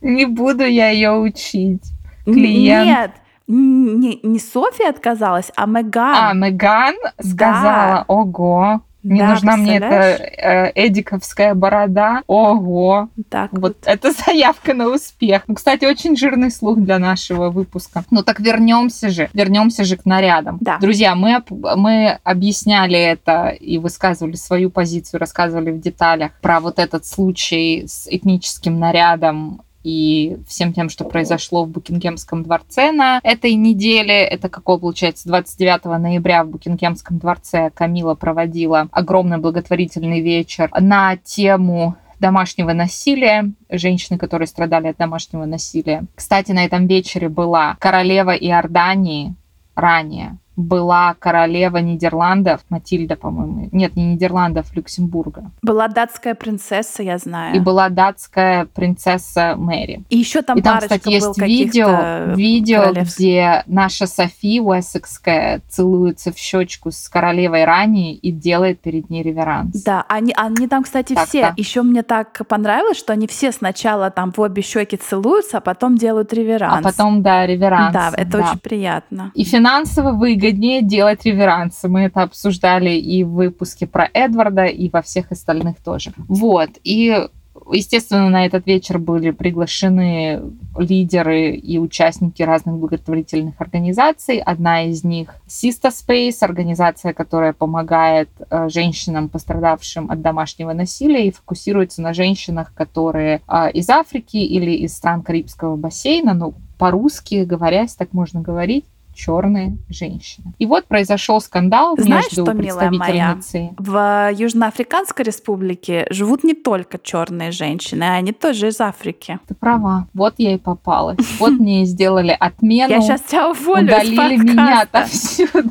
Не 0.00 0.26
буду 0.26 0.64
я 0.64 0.90
ее 0.90 1.12
учить. 1.12 1.82
Клиент. 2.24 2.86
Нет, 2.86 3.10
не, 3.48 4.20
не 4.22 4.38
София 4.38 4.88
отказалась, 4.88 5.50
а 5.56 5.66
Меган. 5.66 6.16
А, 6.16 6.32
Меган 6.32 6.94
сказала, 7.18 8.04
ого, 8.06 8.82
не 9.02 9.20
Да, 9.20 9.30
нужна 9.30 9.56
мне 9.56 9.76
эта 9.76 9.94
э, 9.94 10.72
эдиковская 10.74 11.54
борода. 11.54 12.22
Ого, 12.26 13.08
Так 13.28 13.52
вот 13.52 13.76
это 13.84 14.12
заявка 14.26 14.74
на 14.74 14.88
успех. 14.88 15.42
Ну, 15.46 15.54
кстати, 15.54 15.84
очень 15.84 16.16
жирный 16.16 16.50
слух 16.50 16.78
для 16.78 16.98
нашего 16.98 17.50
выпуска. 17.50 18.04
Ну 18.10 18.22
так 18.22 18.40
вернемся 18.40 19.10
же, 19.10 19.28
вернемся 19.32 19.84
же 19.84 19.96
к 19.96 20.04
нарядам. 20.04 20.58
Да. 20.60 20.78
Друзья, 20.78 21.14
мы, 21.14 21.42
мы 21.50 22.18
объясняли 22.24 22.98
это 22.98 23.48
и 23.48 23.78
высказывали 23.78 24.36
свою 24.36 24.70
позицию, 24.70 25.20
рассказывали 25.20 25.70
в 25.70 25.80
деталях 25.80 26.32
про 26.40 26.60
вот 26.60 26.78
этот 26.78 27.06
случай 27.06 27.84
с 27.86 28.06
этническим 28.10 28.78
нарядом 28.78 29.62
и 29.82 30.38
всем 30.46 30.72
тем, 30.72 30.88
что 30.88 31.04
произошло 31.04 31.64
в 31.64 31.68
Букингемском 31.68 32.42
дворце 32.42 32.92
на 32.92 33.20
этой 33.22 33.54
неделе. 33.54 34.24
Это 34.24 34.48
какого, 34.48 34.78
получается, 34.78 35.28
29 35.28 35.84
ноября 36.00 36.44
в 36.44 36.48
Букингемском 36.48 37.18
дворце 37.18 37.70
Камила 37.70 38.14
проводила 38.14 38.88
огромный 38.92 39.38
благотворительный 39.38 40.20
вечер 40.20 40.70
на 40.78 41.16
тему 41.16 41.96
домашнего 42.18 42.72
насилия, 42.72 43.50
женщины, 43.70 44.18
которые 44.18 44.46
страдали 44.46 44.88
от 44.88 44.98
домашнего 44.98 45.46
насилия. 45.46 46.04
Кстати, 46.14 46.52
на 46.52 46.64
этом 46.64 46.86
вечере 46.86 47.28
была 47.28 47.76
королева 47.80 48.32
Иордании 48.32 49.34
ранее, 49.74 50.36
была 50.56 51.14
королева 51.18 51.78
Нидерландов, 51.78 52.60
Матильда, 52.68 53.16
по-моему, 53.16 53.68
нет, 53.72 53.96
не 53.96 54.14
Нидерландов, 54.14 54.74
Люксембурга, 54.74 55.50
была 55.62 55.88
датская 55.88 56.34
принцесса, 56.34 57.02
я 57.02 57.18
знаю. 57.18 57.56
и 57.56 57.60
была 57.60 57.88
датская 57.88 58.66
принцесса 58.66 59.54
Мэри. 59.56 60.04
И 60.10 60.18
еще 60.18 60.42
там 60.42 60.58
И 60.58 60.62
там, 60.62 60.78
кстати, 60.78 61.08
есть 61.08 61.38
видео, 61.38 62.34
видео, 62.34 62.92
где 62.92 63.62
наша 63.66 64.06
Софи 64.06 64.60
Уэссекская 64.60 65.62
целуется 65.68 66.32
в 66.32 66.38
щечку 66.38 66.90
с 66.90 67.08
королевой 67.08 67.64
Рани 67.64 68.14
и 68.14 68.30
делает 68.30 68.80
перед 68.80 69.08
ней 69.10 69.22
реверанс. 69.22 69.82
Да, 69.82 70.04
они, 70.08 70.32
они 70.36 70.66
там, 70.66 70.82
кстати, 70.82 71.14
Так-то. 71.14 71.28
все. 71.28 71.54
Еще 71.56 71.82
мне 71.82 72.02
так 72.02 72.46
понравилось, 72.48 72.98
что 72.98 73.12
они 73.12 73.26
все 73.26 73.52
сначала 73.52 74.10
там 74.10 74.32
в 74.32 74.38
обе 74.40 74.62
щеки 74.62 74.96
целуются, 74.96 75.58
а 75.58 75.60
потом 75.60 75.96
делают 75.96 76.32
реверанс. 76.32 76.80
А 76.80 76.82
потом, 76.82 77.22
да, 77.22 77.46
реверанс. 77.46 77.94
Да, 77.94 78.12
это 78.14 78.38
очень 78.38 78.58
приятно. 78.58 79.30
И 79.34 79.44
финансово 79.44 80.12
выгоднее 80.12 80.49
вреднее 80.50 80.82
делать 80.82 81.24
реверансы. 81.24 81.88
Мы 81.88 82.02
это 82.02 82.22
обсуждали 82.22 82.90
и 82.90 83.24
в 83.24 83.30
выпуске 83.30 83.86
про 83.86 84.08
Эдварда, 84.12 84.64
и 84.64 84.88
во 84.90 85.02
всех 85.02 85.30
остальных 85.30 85.76
тоже. 85.78 86.12
Вот. 86.28 86.70
И 86.84 87.28
Естественно, 87.72 88.30
на 88.30 88.46
этот 88.46 88.66
вечер 88.66 88.98
были 88.98 89.30
приглашены 89.30 90.40
лидеры 90.76 91.50
и 91.50 91.78
участники 91.78 92.42
разных 92.42 92.76
благотворительных 92.76 93.60
организаций. 93.60 94.38
Одна 94.38 94.84
из 94.84 95.04
них 95.04 95.34
Sista 95.46 95.90
Space, 95.90 96.38
организация, 96.40 97.12
которая 97.12 97.52
помогает 97.52 98.28
э, 98.50 98.68
женщинам, 98.68 99.28
пострадавшим 99.28 100.10
от 100.10 100.20
домашнего 100.20 100.72
насилия, 100.72 101.28
и 101.28 101.32
фокусируется 101.32 102.02
на 102.02 102.12
женщинах, 102.12 102.72
которые 102.74 103.42
э, 103.46 103.70
из 103.72 103.88
Африки 103.88 104.38
или 104.38 104.70
из 104.70 104.96
стран 104.96 105.22
Карибского 105.22 105.76
бассейна, 105.76 106.34
ну, 106.34 106.54
по-русски 106.78 107.44
говоря, 107.44 107.86
так 107.98 108.12
можно 108.12 108.40
говорить, 108.40 108.84
черные 109.14 109.78
женщины. 109.88 110.52
И 110.58 110.66
вот 110.66 110.86
произошел 110.86 111.40
скандал 111.40 111.96
Знаешь, 111.98 112.26
между 112.26 112.44
что, 112.44 112.52
милая 112.52 112.90
моя, 112.90 113.38
в 113.78 114.30
Южноафриканской 114.32 115.24
республике 115.24 116.06
живут 116.10 116.44
не 116.44 116.54
только 116.54 116.98
черные 116.98 117.52
женщины, 117.52 118.04
а 118.04 118.14
они 118.14 118.32
тоже 118.32 118.68
из 118.68 118.80
Африки. 118.80 119.38
Ты 119.46 119.54
права. 119.54 120.06
Вот 120.14 120.34
я 120.38 120.54
и 120.54 120.58
попалась. 120.58 121.18
Вот 121.40 121.52
мне 121.52 121.82
и 121.82 121.84
сделали 121.86 122.36
отмену. 122.38 122.92
Я 122.92 123.00
сейчас 123.00 123.22
тебя 123.22 123.50
уволю 123.50 123.84
Удалили 123.84 124.36
меня 124.36 124.82
отовсюду. 124.82 125.70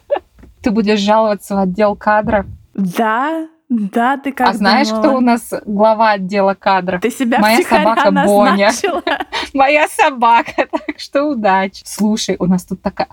Ты 0.62 0.70
будешь 0.70 1.00
жаловаться 1.00 1.54
в 1.54 1.58
отдел 1.58 1.96
кадров? 1.96 2.46
Да, 2.74 3.48
да, 3.68 4.16
ты 4.16 4.32
как 4.32 4.48
А 4.50 4.52
знаешь, 4.52 4.88
думала? 4.88 5.02
кто 5.02 5.16
у 5.16 5.20
нас 5.20 5.54
глава 5.64 6.12
отдела 6.12 6.54
кадров? 6.54 7.00
Ты 7.00 7.10
себя 7.10 7.40
Моя 7.40 7.62
собака 7.62 8.10
Боня. 8.10 8.70
Моя 9.54 9.88
собака, 9.88 10.52
так 10.70 10.98
что 10.98 11.24
удачи. 11.24 11.82
Слушай, 11.84 12.36
у 12.38 12.46
нас 12.46 12.64
тут 12.64 12.80
такая... 12.80 13.08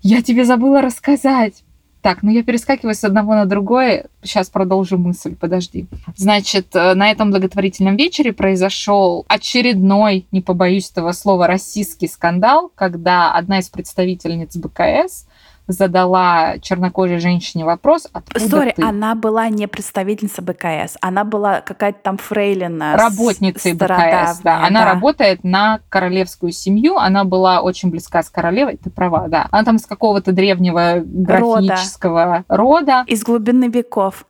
Я 0.00 0.22
тебе 0.22 0.44
забыла 0.44 0.80
рассказать. 0.80 1.64
Так, 2.00 2.22
ну 2.22 2.30
я 2.30 2.42
перескакиваю 2.42 2.94
с 2.94 3.04
одного 3.04 3.34
на 3.34 3.44
другое. 3.44 4.06
Сейчас 4.22 4.48
продолжу 4.48 4.96
мысль, 4.96 5.36
подожди. 5.36 5.86
Значит, 6.16 6.74
э, 6.74 6.94
на 6.94 7.10
этом 7.10 7.30
благотворительном 7.30 7.96
вечере 7.96 8.32
произошел 8.32 9.26
очередной, 9.28 10.26
не 10.32 10.40
побоюсь 10.40 10.90
этого 10.90 11.12
слова, 11.12 11.46
российский 11.46 12.08
скандал, 12.08 12.72
когда 12.74 13.34
одна 13.34 13.58
из 13.58 13.68
представительниц 13.68 14.56
БКС 14.56 15.26
задала 15.72 16.58
чернокожей 16.58 17.18
женщине 17.18 17.64
вопрос, 17.64 18.08
откуда 18.12 18.48
Сори, 18.48 18.72
ты? 18.76 18.82
она 18.82 19.14
была 19.14 19.48
не 19.48 19.66
представительница 19.66 20.42
БКС, 20.42 20.96
она 21.00 21.24
была 21.24 21.60
какая-то 21.60 21.98
там 22.02 22.18
фрейлина. 22.18 22.96
Работницей 22.96 23.74
БКС, 23.74 24.40
да. 24.42 24.64
Она 24.66 24.84
работает 24.84 25.44
на 25.44 25.80
королевскую 25.88 26.52
семью, 26.52 26.96
она 26.96 27.24
была 27.24 27.60
очень 27.60 27.90
близка 27.90 28.22
с 28.22 28.30
королевой, 28.30 28.76
ты 28.76 28.90
права, 28.90 29.28
да. 29.28 29.48
Она 29.50 29.64
там 29.64 29.78
с 29.78 29.86
какого-то 29.86 30.32
древнего 30.32 31.02
графического 31.04 32.44
рода, 32.48 33.04
Из 33.06 33.22
глубины 33.22 33.68
веков. 33.68 34.26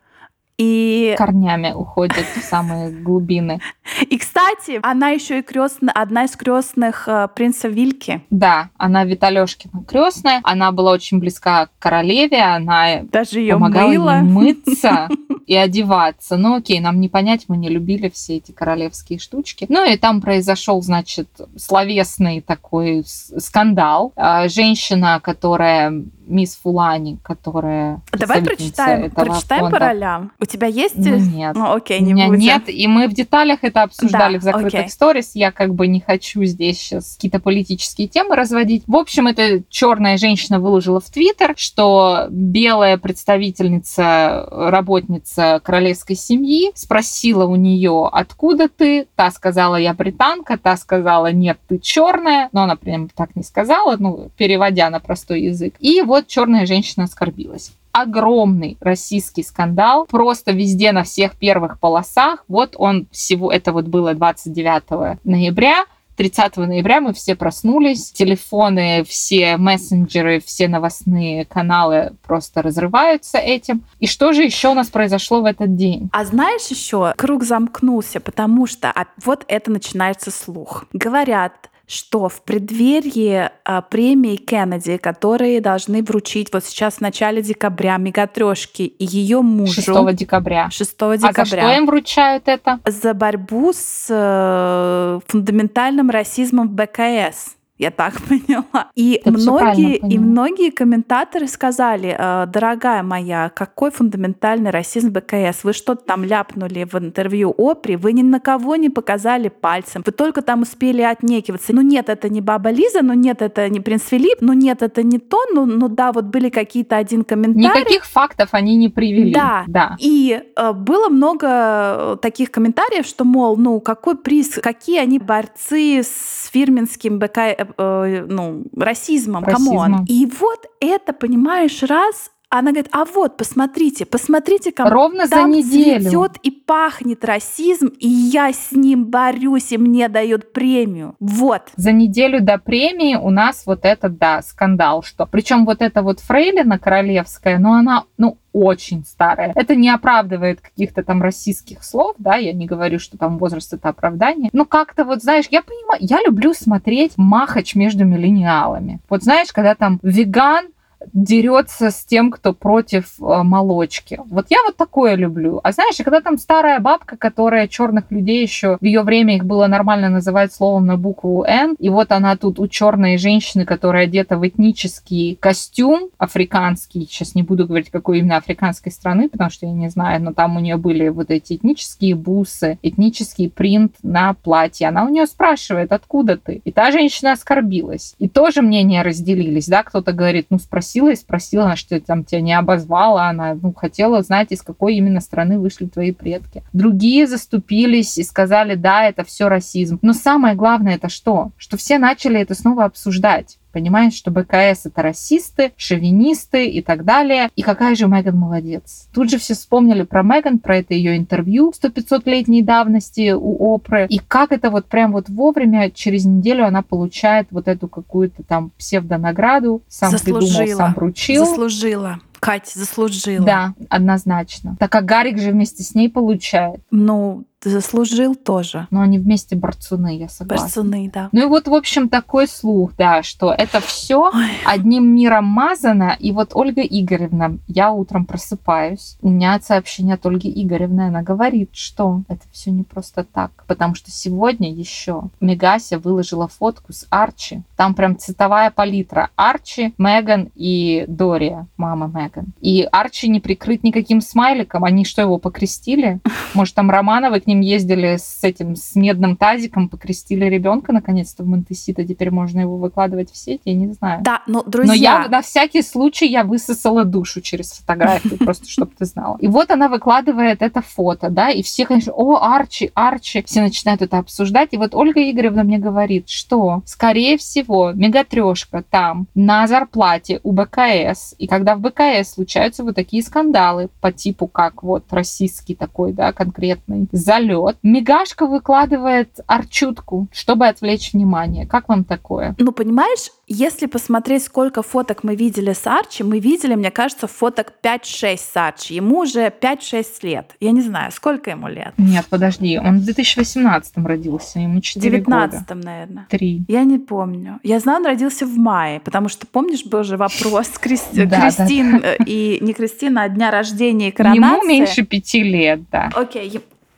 И, 0.63 1.15
корнями 1.17 1.73
уходит 1.73 2.27
в 2.37 2.43
самые 2.43 2.91
глубины. 2.91 3.61
и, 4.03 4.19
кстати, 4.19 4.79
она 4.83 5.09
еще 5.09 5.39
и 5.39 5.43
крестная, 5.43 5.93
одна 5.95 6.25
из 6.25 6.37
крестных 6.37 7.09
э, 7.09 7.29
принца 7.35 7.69
Вильки. 7.69 8.21
Да, 8.29 8.69
она 8.77 9.05
Виталешкина 9.05 9.85
крестная, 9.89 10.41
она 10.45 10.71
была 10.71 10.93
очень 10.93 11.19
близка 11.19 11.67
к 11.67 11.71
королеве, 11.79 12.43
она 12.43 13.03
Даже 13.05 13.41
ее 13.41 13.55
помогала 13.55 13.89
мыла. 13.89 14.17
мыться 14.23 15.09
и 15.47 15.57
одеваться. 15.57 16.37
Ну 16.37 16.57
окей, 16.57 16.79
нам 16.81 17.01
не 17.01 17.09
понять, 17.09 17.47
мы 17.49 17.57
не 17.57 17.71
любили 17.71 18.11
все 18.11 18.37
эти 18.37 18.53
королевские 18.53 19.19
штучки. 19.19 19.65
Ну 19.71 19.91
и 19.91 19.97
там 19.97 20.21
произошел, 20.21 20.83
значит, 20.83 21.29
словесный 21.57 22.43
такой 22.43 23.03
скандал. 23.07 24.13
А, 24.15 24.47
Женщина, 24.49 25.21
которая 25.23 26.05
мисс 26.31 26.59
Фулани, 26.63 27.19
которая 27.23 28.01
Давай 28.13 28.43
прочитаем, 28.43 29.11
прочитаем 29.11 29.63
фонда. 29.65 29.77
по 29.79 29.85
ролям. 29.85 30.33
У 30.41 30.45
тебя 30.47 30.67
есть? 30.69 30.97
Ну, 30.97 31.17
нет. 31.17 31.55
Ну, 31.55 31.73
окей, 31.75 32.01
У 32.01 32.05
не 32.05 32.13
меня 32.13 32.29
будем. 32.29 32.41
нет, 32.41 32.63
и 32.69 32.87
мы 32.87 33.09
в 33.09 33.13
деталях 33.13 33.59
это 33.63 33.83
обсуждали 33.83 34.35
Да, 34.35 34.41
в 34.41 34.43
закрытых 34.43 34.81
окей. 34.81 34.91
сторис. 34.91 35.33
Я 35.35 35.53
как 35.53 35.75
бы 35.75 35.87
не 35.87 36.01
хочу 36.01 36.45
здесь 36.45 36.79
сейчас 36.79 37.15
какие-то 37.17 37.41
политические 37.41 38.09
темы 38.09 38.37
разводить. 38.37 38.85
В 38.87 38.97
общем, 38.97 39.27
эта 39.27 39.63
черная 39.69 40.17
женщина 40.17 40.61
выложила 40.61 41.01
в 41.01 41.11
Твиттер, 41.11 41.55
что 41.57 42.27
белая 42.31 42.97
представительница, 42.97 44.47
работница 44.51 45.61
королевской 45.65 46.17
семьи 46.17 46.71
спросила 46.75 47.45
у 47.45 47.57
нее, 47.57 48.09
откуда 48.11 48.69
ты. 48.69 49.07
Та 49.17 49.31
сказала, 49.31 49.77
я 49.77 49.95
британка. 49.95 50.59
Та 50.59 50.77
сказала, 50.77 51.33
нет, 51.33 51.59
ты 51.69 51.79
черная. 51.79 52.49
Но 52.53 52.63
она 52.63 52.77
прям 52.77 53.09
так 53.09 53.35
не 53.37 53.43
сказала, 53.43 53.97
ну, 53.99 54.31
переводя 54.37 54.91
на 54.91 55.01
простой 55.01 55.43
язык. 55.43 55.75
И 55.81 56.03
вот 56.03 56.20
черная 56.27 56.67
женщина 56.67 57.05
оскорбилась 57.05 57.73
огромный 57.93 58.77
российский 58.81 59.43
скандал, 59.43 60.07
просто 60.07 60.53
везде 60.53 60.93
на 60.93 61.03
всех 61.03 61.37
первых 61.37 61.81
полосах. 61.81 62.45
Вот 62.47 62.75
он 62.79 63.09
всего, 63.11 63.51
это 63.51 63.73
вот 63.73 63.87
было 63.87 64.15
29 64.15 65.19
ноября, 65.25 65.87
30 66.21 66.59
ноября 66.59 67.01
мы 67.01 67.15
все 67.15 67.35
проснулись, 67.35 68.13
телефоны, 68.13 69.05
все 69.09 69.57
мессенджеры, 69.57 70.41
все 70.45 70.69
новостные 70.69 71.47
каналы 71.47 72.13
просто 72.27 72.61
разрываются 72.61 73.39
этим. 73.39 73.85
И 74.01 74.07
что 74.07 74.35
же 74.35 74.43
еще 74.43 74.69
у 74.69 74.75
нас 74.75 74.89
произошло 74.89 75.41
в 75.41 75.47
этот 75.47 75.77
день? 75.77 76.11
А 76.13 76.27
знаешь 76.27 76.67
еще, 76.67 77.15
круг 77.17 77.43
замкнулся, 77.43 78.21
потому 78.21 78.67
что 78.67 78.91
а, 78.91 79.07
вот 79.25 79.47
это 79.49 79.71
начинается 79.71 80.31
слух. 80.31 80.85
Говорят, 80.93 81.70
что 81.91 82.29
в 82.29 82.43
преддверии 82.43 83.51
а, 83.65 83.83
премии 83.83 84.37
Кеннеди, 84.37 84.97
которые 84.97 85.61
должны 85.61 86.05
вручить 86.05 86.53
вот 86.53 86.65
сейчас 86.65 86.97
в 86.97 87.01
начале 87.01 87.43
декабря 87.43 87.97
Мегатрешки 87.97 88.83
и 88.83 89.05
ее 89.05 89.43
мужу 89.43 89.83
6 89.83 90.15
декабря. 90.15 90.71
6 90.71 90.95
А 91.01 91.09
за 91.09 91.17
что 91.17 91.29
декабря 91.29 91.77
им 91.77 91.87
вручают 91.87 92.47
это? 92.47 92.79
за 92.87 93.13
борьбу 93.13 93.73
с 93.75 94.07
э, 94.09 95.21
фундаментальным 95.27 96.11
расизмом 96.11 96.69
в 96.69 96.73
БКС. 96.73 97.57
Я 97.81 97.91
так 97.91 98.21
поняла. 98.29 98.91
И 98.95 99.23
Ты 99.25 99.31
многие, 99.31 99.97
и 99.97 100.19
многие 100.19 100.71
комментаторы 100.71 101.49
сказали, 101.49 102.15
«Э, 102.17 102.47
дорогая 102.47 103.03
моя, 103.03 103.49
какой 103.49 103.91
фундаментальный 103.91 104.71
расизм 104.71 105.11
БКС? 105.13 105.65
Вы 105.65 105.73
что-то 105.73 106.05
там 106.05 106.23
ляпнули 106.23 106.85
в 106.85 106.95
интервью 106.97 107.55
Опри, 107.57 107.97
вы 107.97 108.13
ни 108.13 108.23
на 108.23 108.39
кого 108.39 108.77
не 108.77 108.91
показали 108.91 109.49
пальцем, 109.49 110.03
вы 110.05 110.13
только 110.13 110.43
там 110.43 110.63
успели 110.63 111.01
отнекиваться. 111.01 111.73
Ну 111.75 111.81
нет, 111.81 112.11
это 112.11 112.29
не 112.29 112.43
Баба 112.43 112.71
Лиза, 112.71 113.01
ну 113.01 113.15
нет, 113.15 113.41
это 113.41 113.67
не 113.71 113.81
принц 113.81 114.03
Филипп, 114.09 114.43
ну 114.43 114.53
нет, 114.53 114.83
это 114.83 115.03
не 115.03 115.19
то, 115.19 115.39
ну, 115.55 115.65
ну 115.65 115.89
да, 115.89 116.13
вот 116.13 116.27
были 116.27 116.51
какие-то 116.51 116.99
один 116.99 117.25
комментарий. 117.25 117.81
Никаких 117.81 118.05
фактов 118.05 118.51
они 118.53 118.77
не 118.77 118.91
привели. 118.91 119.33
Да. 119.33 119.65
да. 119.67 119.97
И 119.99 120.43
э, 120.55 120.73
было 120.73 121.09
много 121.09 121.47
э, 121.49 122.17
таких 122.21 122.51
комментариев, 122.51 123.07
что, 123.07 123.25
мол, 123.25 123.57
ну, 123.57 123.81
какой 123.81 124.19
приз, 124.19 124.59
какие 124.63 124.99
они 124.99 125.19
борцы 125.19 126.03
с 126.03 126.51
фирменским 126.53 127.19
БК, 127.19 127.70
э, 127.77 128.27
ну, 128.29 128.65
расизмом, 128.77 129.45
come 129.45 129.79
on. 129.79 130.05
И 130.09 130.27
вот 130.27 130.67
это, 130.81 131.13
понимаешь, 131.13 131.83
раз 131.83 132.31
она 132.53 132.73
говорит, 132.73 132.89
а 132.91 133.05
вот, 133.05 133.37
посмотрите, 133.37 134.05
посмотрите, 134.05 134.73
ко 134.73 134.91
Ровно 134.91 135.27
за 135.27 135.37
там 135.37 135.53
неделю. 135.53 136.03
цветет 136.03 136.33
и 136.43 136.51
пахнет 136.51 137.25
расизм, 137.25 137.93
и 138.01 138.09
я 138.09 138.53
с 138.53 138.73
ним 138.73 139.05
борюсь, 139.05 139.71
и 139.71 139.79
мне 139.79 140.09
дают 140.09 140.53
премию. 140.53 141.15
Вот. 141.21 141.63
за 141.77 141.93
неделю 141.93 142.41
до 142.43 142.59
премии 142.59 143.15
у 143.15 143.31
нас 143.31 143.63
вот 143.67 143.85
этот, 143.85 144.19
да, 144.19 144.43
скандал, 144.43 145.05
что... 145.05 145.27
Причем 145.27 145.65
вот 145.65 145.81
эта 145.81 146.03
вот 146.03 146.19
фрейлина 146.19 146.81
королевская, 146.81 147.61
ну, 147.61 147.73
она, 147.73 148.05
ну, 148.19 148.37
очень 148.53 149.05
старая. 149.05 149.53
Это 149.55 149.75
не 149.75 149.91
оправдывает 149.91 150.61
каких-то 150.61 151.03
там 151.03 151.23
расистских 151.23 151.85
слов, 151.85 152.15
да, 152.19 152.37
я 152.37 152.53
не 152.53 152.67
говорю, 152.67 152.99
что 152.99 153.17
там 153.17 153.39
возраст 153.39 153.73
это 153.73 153.89
оправдание. 153.89 154.51
Ну, 154.53 154.65
как-то 154.65 155.05
вот, 155.05 155.23
знаешь, 155.23 155.47
я 155.51 155.63
понимаю, 155.63 156.01
я 156.01 156.21
люблю 156.25 156.53
смотреть 156.55 157.13
махач 157.17 157.75
между 157.75 158.05
миллениалами. 158.05 159.01
Вот 159.09 159.23
знаешь, 159.23 159.53
когда 159.53 159.75
там 159.75 160.01
веган 160.03 160.67
дерется 161.13 161.91
с 161.91 162.05
тем, 162.05 162.31
кто 162.31 162.53
против 162.53 163.21
э, 163.21 163.43
молочки. 163.43 164.21
Вот 164.27 164.47
я 164.51 164.59
вот 164.67 164.77
такое 164.77 165.15
люблю. 165.15 165.61
А 165.63 165.73
знаешь, 165.73 165.97
когда 165.97 166.21
там 166.21 166.39
старая 166.39 166.79
бабка, 166.81 167.17
которая 167.17 167.69
черных 167.69 168.11
людей 168.11 168.43
еще 168.43 168.77
в 168.81 168.85
ее 168.85 169.03
время 169.03 169.37
их 169.37 169.45
было 169.45 169.67
нормально 169.67 170.09
называть 170.09 170.53
словом 170.53 170.87
на 170.87 170.97
букву 170.97 171.45
Н, 171.45 171.75
и 171.79 171.89
вот 171.89 172.13
она 172.13 172.37
тут 172.37 172.59
у 172.59 172.69
черной 172.69 173.17
женщины, 173.17 173.65
которая 173.65 174.05
одета 174.05 174.39
в 174.39 174.47
этнический 174.47 175.37
костюм 175.41 176.11
африканский, 176.19 177.07
сейчас 177.09 177.35
не 177.35 177.43
буду 177.43 177.67
говорить, 177.67 177.91
какой 177.91 178.19
именно 178.19 178.37
африканской 178.37 178.93
страны, 178.93 179.29
потому 179.29 179.51
что 179.51 179.67
я 179.67 179.73
не 179.73 179.89
знаю, 179.89 180.23
но 180.23 180.33
там 180.33 180.57
у 180.57 180.61
нее 180.61 180.77
были 180.77 181.09
вот 181.09 181.31
эти 181.31 181.55
этнические 181.55 182.15
бусы, 182.15 182.79
этнический 182.83 183.51
принт 183.51 183.95
на 184.03 184.35
платье. 184.35 184.89
Она 184.89 185.05
у 185.05 185.09
нее 185.09 185.27
спрашивает, 185.27 185.93
откуда 185.93 186.37
ты? 186.37 186.61
И 186.65 186.73
та 186.73 186.91
женщина 186.91 187.33
оскорбилась. 187.33 188.15
И 188.19 188.29
тоже 188.29 188.63
мнения 188.63 189.03
разделились, 189.03 189.69
да, 189.69 189.83
кто-то 189.83 190.13
говорит, 190.13 190.47
ну 190.51 190.59
спросила 190.91 191.11
и 191.11 191.17
спросила, 191.17 191.65
она 191.67 191.77
что 191.77 192.01
там 192.01 192.25
тебя 192.25 192.41
не 192.41 192.53
обозвала, 192.53 193.29
она 193.29 193.55
ну, 193.55 193.73
хотела 193.73 194.23
знать, 194.23 194.49
из 194.51 194.63
какой 194.63 194.97
именно 194.97 195.21
страны 195.21 195.59
вышли 195.59 195.87
твои 195.87 196.11
предки. 196.11 196.65
Другие 196.73 197.29
заступились 197.29 198.19
и 198.19 198.25
сказали, 198.25 198.75
да, 198.75 199.05
это 199.05 199.23
все 199.23 199.49
расизм. 199.49 200.01
Но 200.03 200.13
самое 200.13 200.57
главное 200.57 200.97
это 200.97 201.09
что? 201.09 201.53
Что 201.57 201.77
все 201.77 201.99
начали 201.99 202.41
это 202.41 202.55
снова 202.55 202.85
обсуждать. 202.85 203.60
Понимаешь, 203.73 204.15
что 204.15 204.31
БКС 204.31 204.87
это 204.87 205.03
расисты, 205.03 205.73
шовинисты 205.77 206.67
и 206.67 206.83
так 206.83 207.05
далее. 207.05 207.51
И 207.57 207.63
какая 207.63 207.95
же 207.95 208.07
Меган 208.07 208.37
молодец. 208.37 209.09
Тут 209.13 209.31
же 209.31 209.39
все 209.39 209.55
вспомнили 209.55 210.03
про 210.03 210.23
Меган, 210.23 210.59
про 210.59 210.79
это 210.79 210.95
ее 210.95 211.17
интервью 211.17 211.73
100-500-летней 211.81 212.63
давности 212.63 213.33
у 213.33 213.75
Опры. 213.75 214.07
И 214.09 214.19
как 214.19 214.53
это 214.53 214.71
вот 214.71 214.87
прям 214.87 215.13
вот 215.13 215.29
вовремя, 215.29 215.91
через 215.91 216.25
неделю 216.25 216.67
она 216.67 216.83
получает 216.83 217.49
вот 217.51 217.69
эту 217.69 217.89
какую-то 217.89 218.43
там 218.43 218.71
псевдонаграду. 218.79 219.83
Сам 219.89 220.11
Заслужила. 220.11 220.59
придумал, 220.59 220.79
сам 220.79 220.95
вручил. 220.95 221.47
Заслужила. 221.47 222.21
Кать 222.41 222.69
заслужила. 222.69 223.45
Да, 223.45 223.75
однозначно. 223.91 224.77
Так 224.81 224.91
как 224.91 225.05
Гарик 225.05 225.39
же 225.39 225.51
вместе 225.51 225.83
с 225.83 225.95
ней 225.95 226.09
получает. 226.09 226.81
Ну, 226.91 227.45
заслужил 227.69 228.35
тоже. 228.35 228.87
Но 228.91 229.03
они 229.03 229.19
вместе 229.19 229.57
борцуны, 229.57 230.17
я 230.17 230.29
согласна. 230.29 230.65
Борцуны, 230.65 231.11
да. 231.13 231.29
Ну 231.33 231.43
и 231.43 231.47
вот, 231.47 231.69
в 231.69 231.75
общем, 231.75 232.09
такой 232.09 232.49
слух, 232.49 232.93
да, 232.97 233.23
что 233.23 233.53
это 233.53 233.81
все 233.81 234.31
одним 234.65 235.15
миром 235.15 235.45
мазано. 235.45 236.17
И 236.19 236.33
вот 236.33 236.53
Ольга 236.55 236.83
Игоревна, 236.83 237.59
я 237.69 237.93
утром 237.93 238.25
просыпаюсь, 238.25 239.19
у 239.21 239.29
меня 239.29 239.61
сообщение 239.61 240.15
от 240.15 240.25
Ольги 240.25 240.51
Игоревны, 240.51 241.09
она 241.09 241.23
говорит, 241.23 241.71
что 241.73 242.23
это 242.29 242.43
все 242.53 242.71
не 242.71 242.83
просто 242.83 243.25
так. 243.25 243.65
Потому 243.67 243.95
что 243.95 244.11
сегодня 244.11 244.73
еще 244.73 245.25
Мегася 245.41 245.99
выложила 245.99 246.49
фотку 246.49 246.93
с 246.93 247.07
Арчи. 247.11 247.63
Там 247.77 247.95
прям 247.95 248.19
цветовая 248.19 248.71
палитра. 248.71 249.31
Арчи, 249.37 249.95
Меган 249.99 250.51
и 250.55 251.05
Дория, 251.09 251.67
мама 251.77 252.07
Меган. 252.07 252.47
И 252.61 252.89
Арчи 252.91 253.29
не 253.29 253.41
прикрыт 253.41 253.83
никаким 253.83 254.21
смайликом. 254.21 254.85
Они 254.85 255.05
что, 255.05 255.23
его 255.23 255.39
покрестили? 255.39 256.21
Может, 256.55 256.75
там 256.75 256.91
Романовы 256.91 257.41
к 257.41 257.47
ним 257.51 257.61
ездили 257.61 258.17
с 258.17 258.43
этим, 258.43 258.77
с 258.77 258.95
медным 258.95 259.37
тазиком, 259.37 259.89
покрестили 259.89 260.45
ребенка 260.47 260.93
наконец-то 260.93 261.43
в 261.43 261.47
Монтесито, 261.47 262.05
теперь 262.05 262.31
можно 262.31 262.61
его 262.61 262.77
выкладывать 262.77 263.31
в 263.31 263.37
сети, 263.37 263.63
я 263.65 263.75
не 263.75 263.93
знаю. 263.93 264.23
Да, 264.23 264.43
но, 264.47 264.63
друзья... 264.63 264.87
Но 264.87 264.95
я 264.95 265.29
на 265.29 265.43
всякий 265.43 265.83
случай 265.83 266.27
я 266.27 266.45
высосала 266.45 267.05
душу 267.05 267.41
через 267.41 267.73
фотографию, 267.73 268.39
просто 268.45 268.69
чтобы 268.69 268.93
ты 268.97 269.05
знала. 269.05 269.37
И 269.41 269.49
вот 269.49 269.71
она 269.71 269.89
выкладывает 269.89 270.63
это 270.63 270.83
фото, 270.83 271.29
да, 271.31 271.51
и 271.51 271.63
все, 271.63 271.87
конечно, 271.87 272.13
о, 272.13 272.37
Арчи, 272.37 272.91
Арчи, 272.95 273.43
все 273.43 273.63
начинают 273.63 274.03
это 274.03 274.19
обсуждать, 274.19 274.69
и 274.73 274.77
вот 274.77 274.95
Ольга 274.95 275.21
Игоревна 275.31 275.65
мне 275.65 275.79
говорит, 275.79 276.29
что, 276.29 276.83
скорее 276.87 277.37
всего, 277.39 277.93
мегатрешка 277.93 278.85
там 278.89 279.27
на 279.35 279.67
зарплате 279.67 280.41
у 280.43 280.53
БКС, 280.53 281.35
и 281.39 281.47
когда 281.47 281.75
в 281.75 281.81
БКС 281.81 282.35
случаются 282.35 282.85
вот 282.85 282.95
такие 282.95 283.23
скандалы 283.23 283.89
по 284.01 284.13
типу 284.13 284.47
как 284.47 284.83
вот 284.83 285.05
российский 285.11 285.75
такой, 285.75 286.13
да, 286.13 286.33
конкретный, 286.33 287.09
за 287.13 287.39
залет. 287.41 287.77
Мигашка 287.83 288.47
выкладывает 288.47 289.41
арчутку, 289.47 290.29
чтобы 290.33 290.67
отвлечь 290.69 291.13
внимание. 291.13 291.67
Как 291.67 291.89
вам 291.89 292.05
такое? 292.05 292.55
Ну, 292.59 292.73
понимаешь, 292.73 293.31
если 293.47 293.87
посмотреть, 293.87 294.45
сколько 294.45 294.83
фоток 294.83 295.25
мы 295.25 295.35
видели 295.35 295.73
с 295.73 295.87
Арчи, 295.87 296.23
мы 296.23 296.39
видели, 296.39 296.75
мне 296.75 296.91
кажется, 296.91 297.27
фоток 297.27 297.73
5-6 297.83 298.37
с 298.37 298.57
Арчи. 298.57 298.95
Ему 298.95 299.21
уже 299.21 299.53
5-6 299.61 300.05
лет. 300.23 300.53
Я 300.61 300.71
не 300.73 300.83
знаю, 300.83 301.11
сколько 301.13 301.51
ему 301.51 301.69
лет? 301.69 301.95
Нет, 301.99 302.27
подожди, 302.31 302.79
он 302.79 303.01
в 303.01 303.05
2018 303.05 303.93
родился, 303.99 304.61
ему 304.61 304.81
4 304.81 305.19
19 305.19 305.61
года. 305.61 305.75
наверное. 305.87 306.27
3. 306.31 306.65
Я 306.69 306.85
не 306.85 306.99
помню. 306.99 307.59
Я 307.63 307.81
знаю, 307.81 308.01
он 308.01 308.07
родился 308.07 308.47
в 308.47 308.57
мае, 308.57 309.01
потому 309.01 309.29
что, 309.29 309.47
помнишь, 309.47 309.85
был 309.85 310.05
же 310.05 310.17
вопрос 310.17 310.69
Кристин 310.81 312.01
э, 312.03 312.17
и 312.27 312.59
не 312.61 312.73
Кристина, 312.73 313.23
а 313.23 313.29
дня 313.29 313.51
рождения 313.51 314.09
и 314.09 314.13
коронации. 314.13 314.41
Ему 314.41 314.65
меньше 314.65 315.03
пяти 315.03 315.43
лет, 315.43 315.81
да. 315.91 316.11
Окей, 316.15 316.49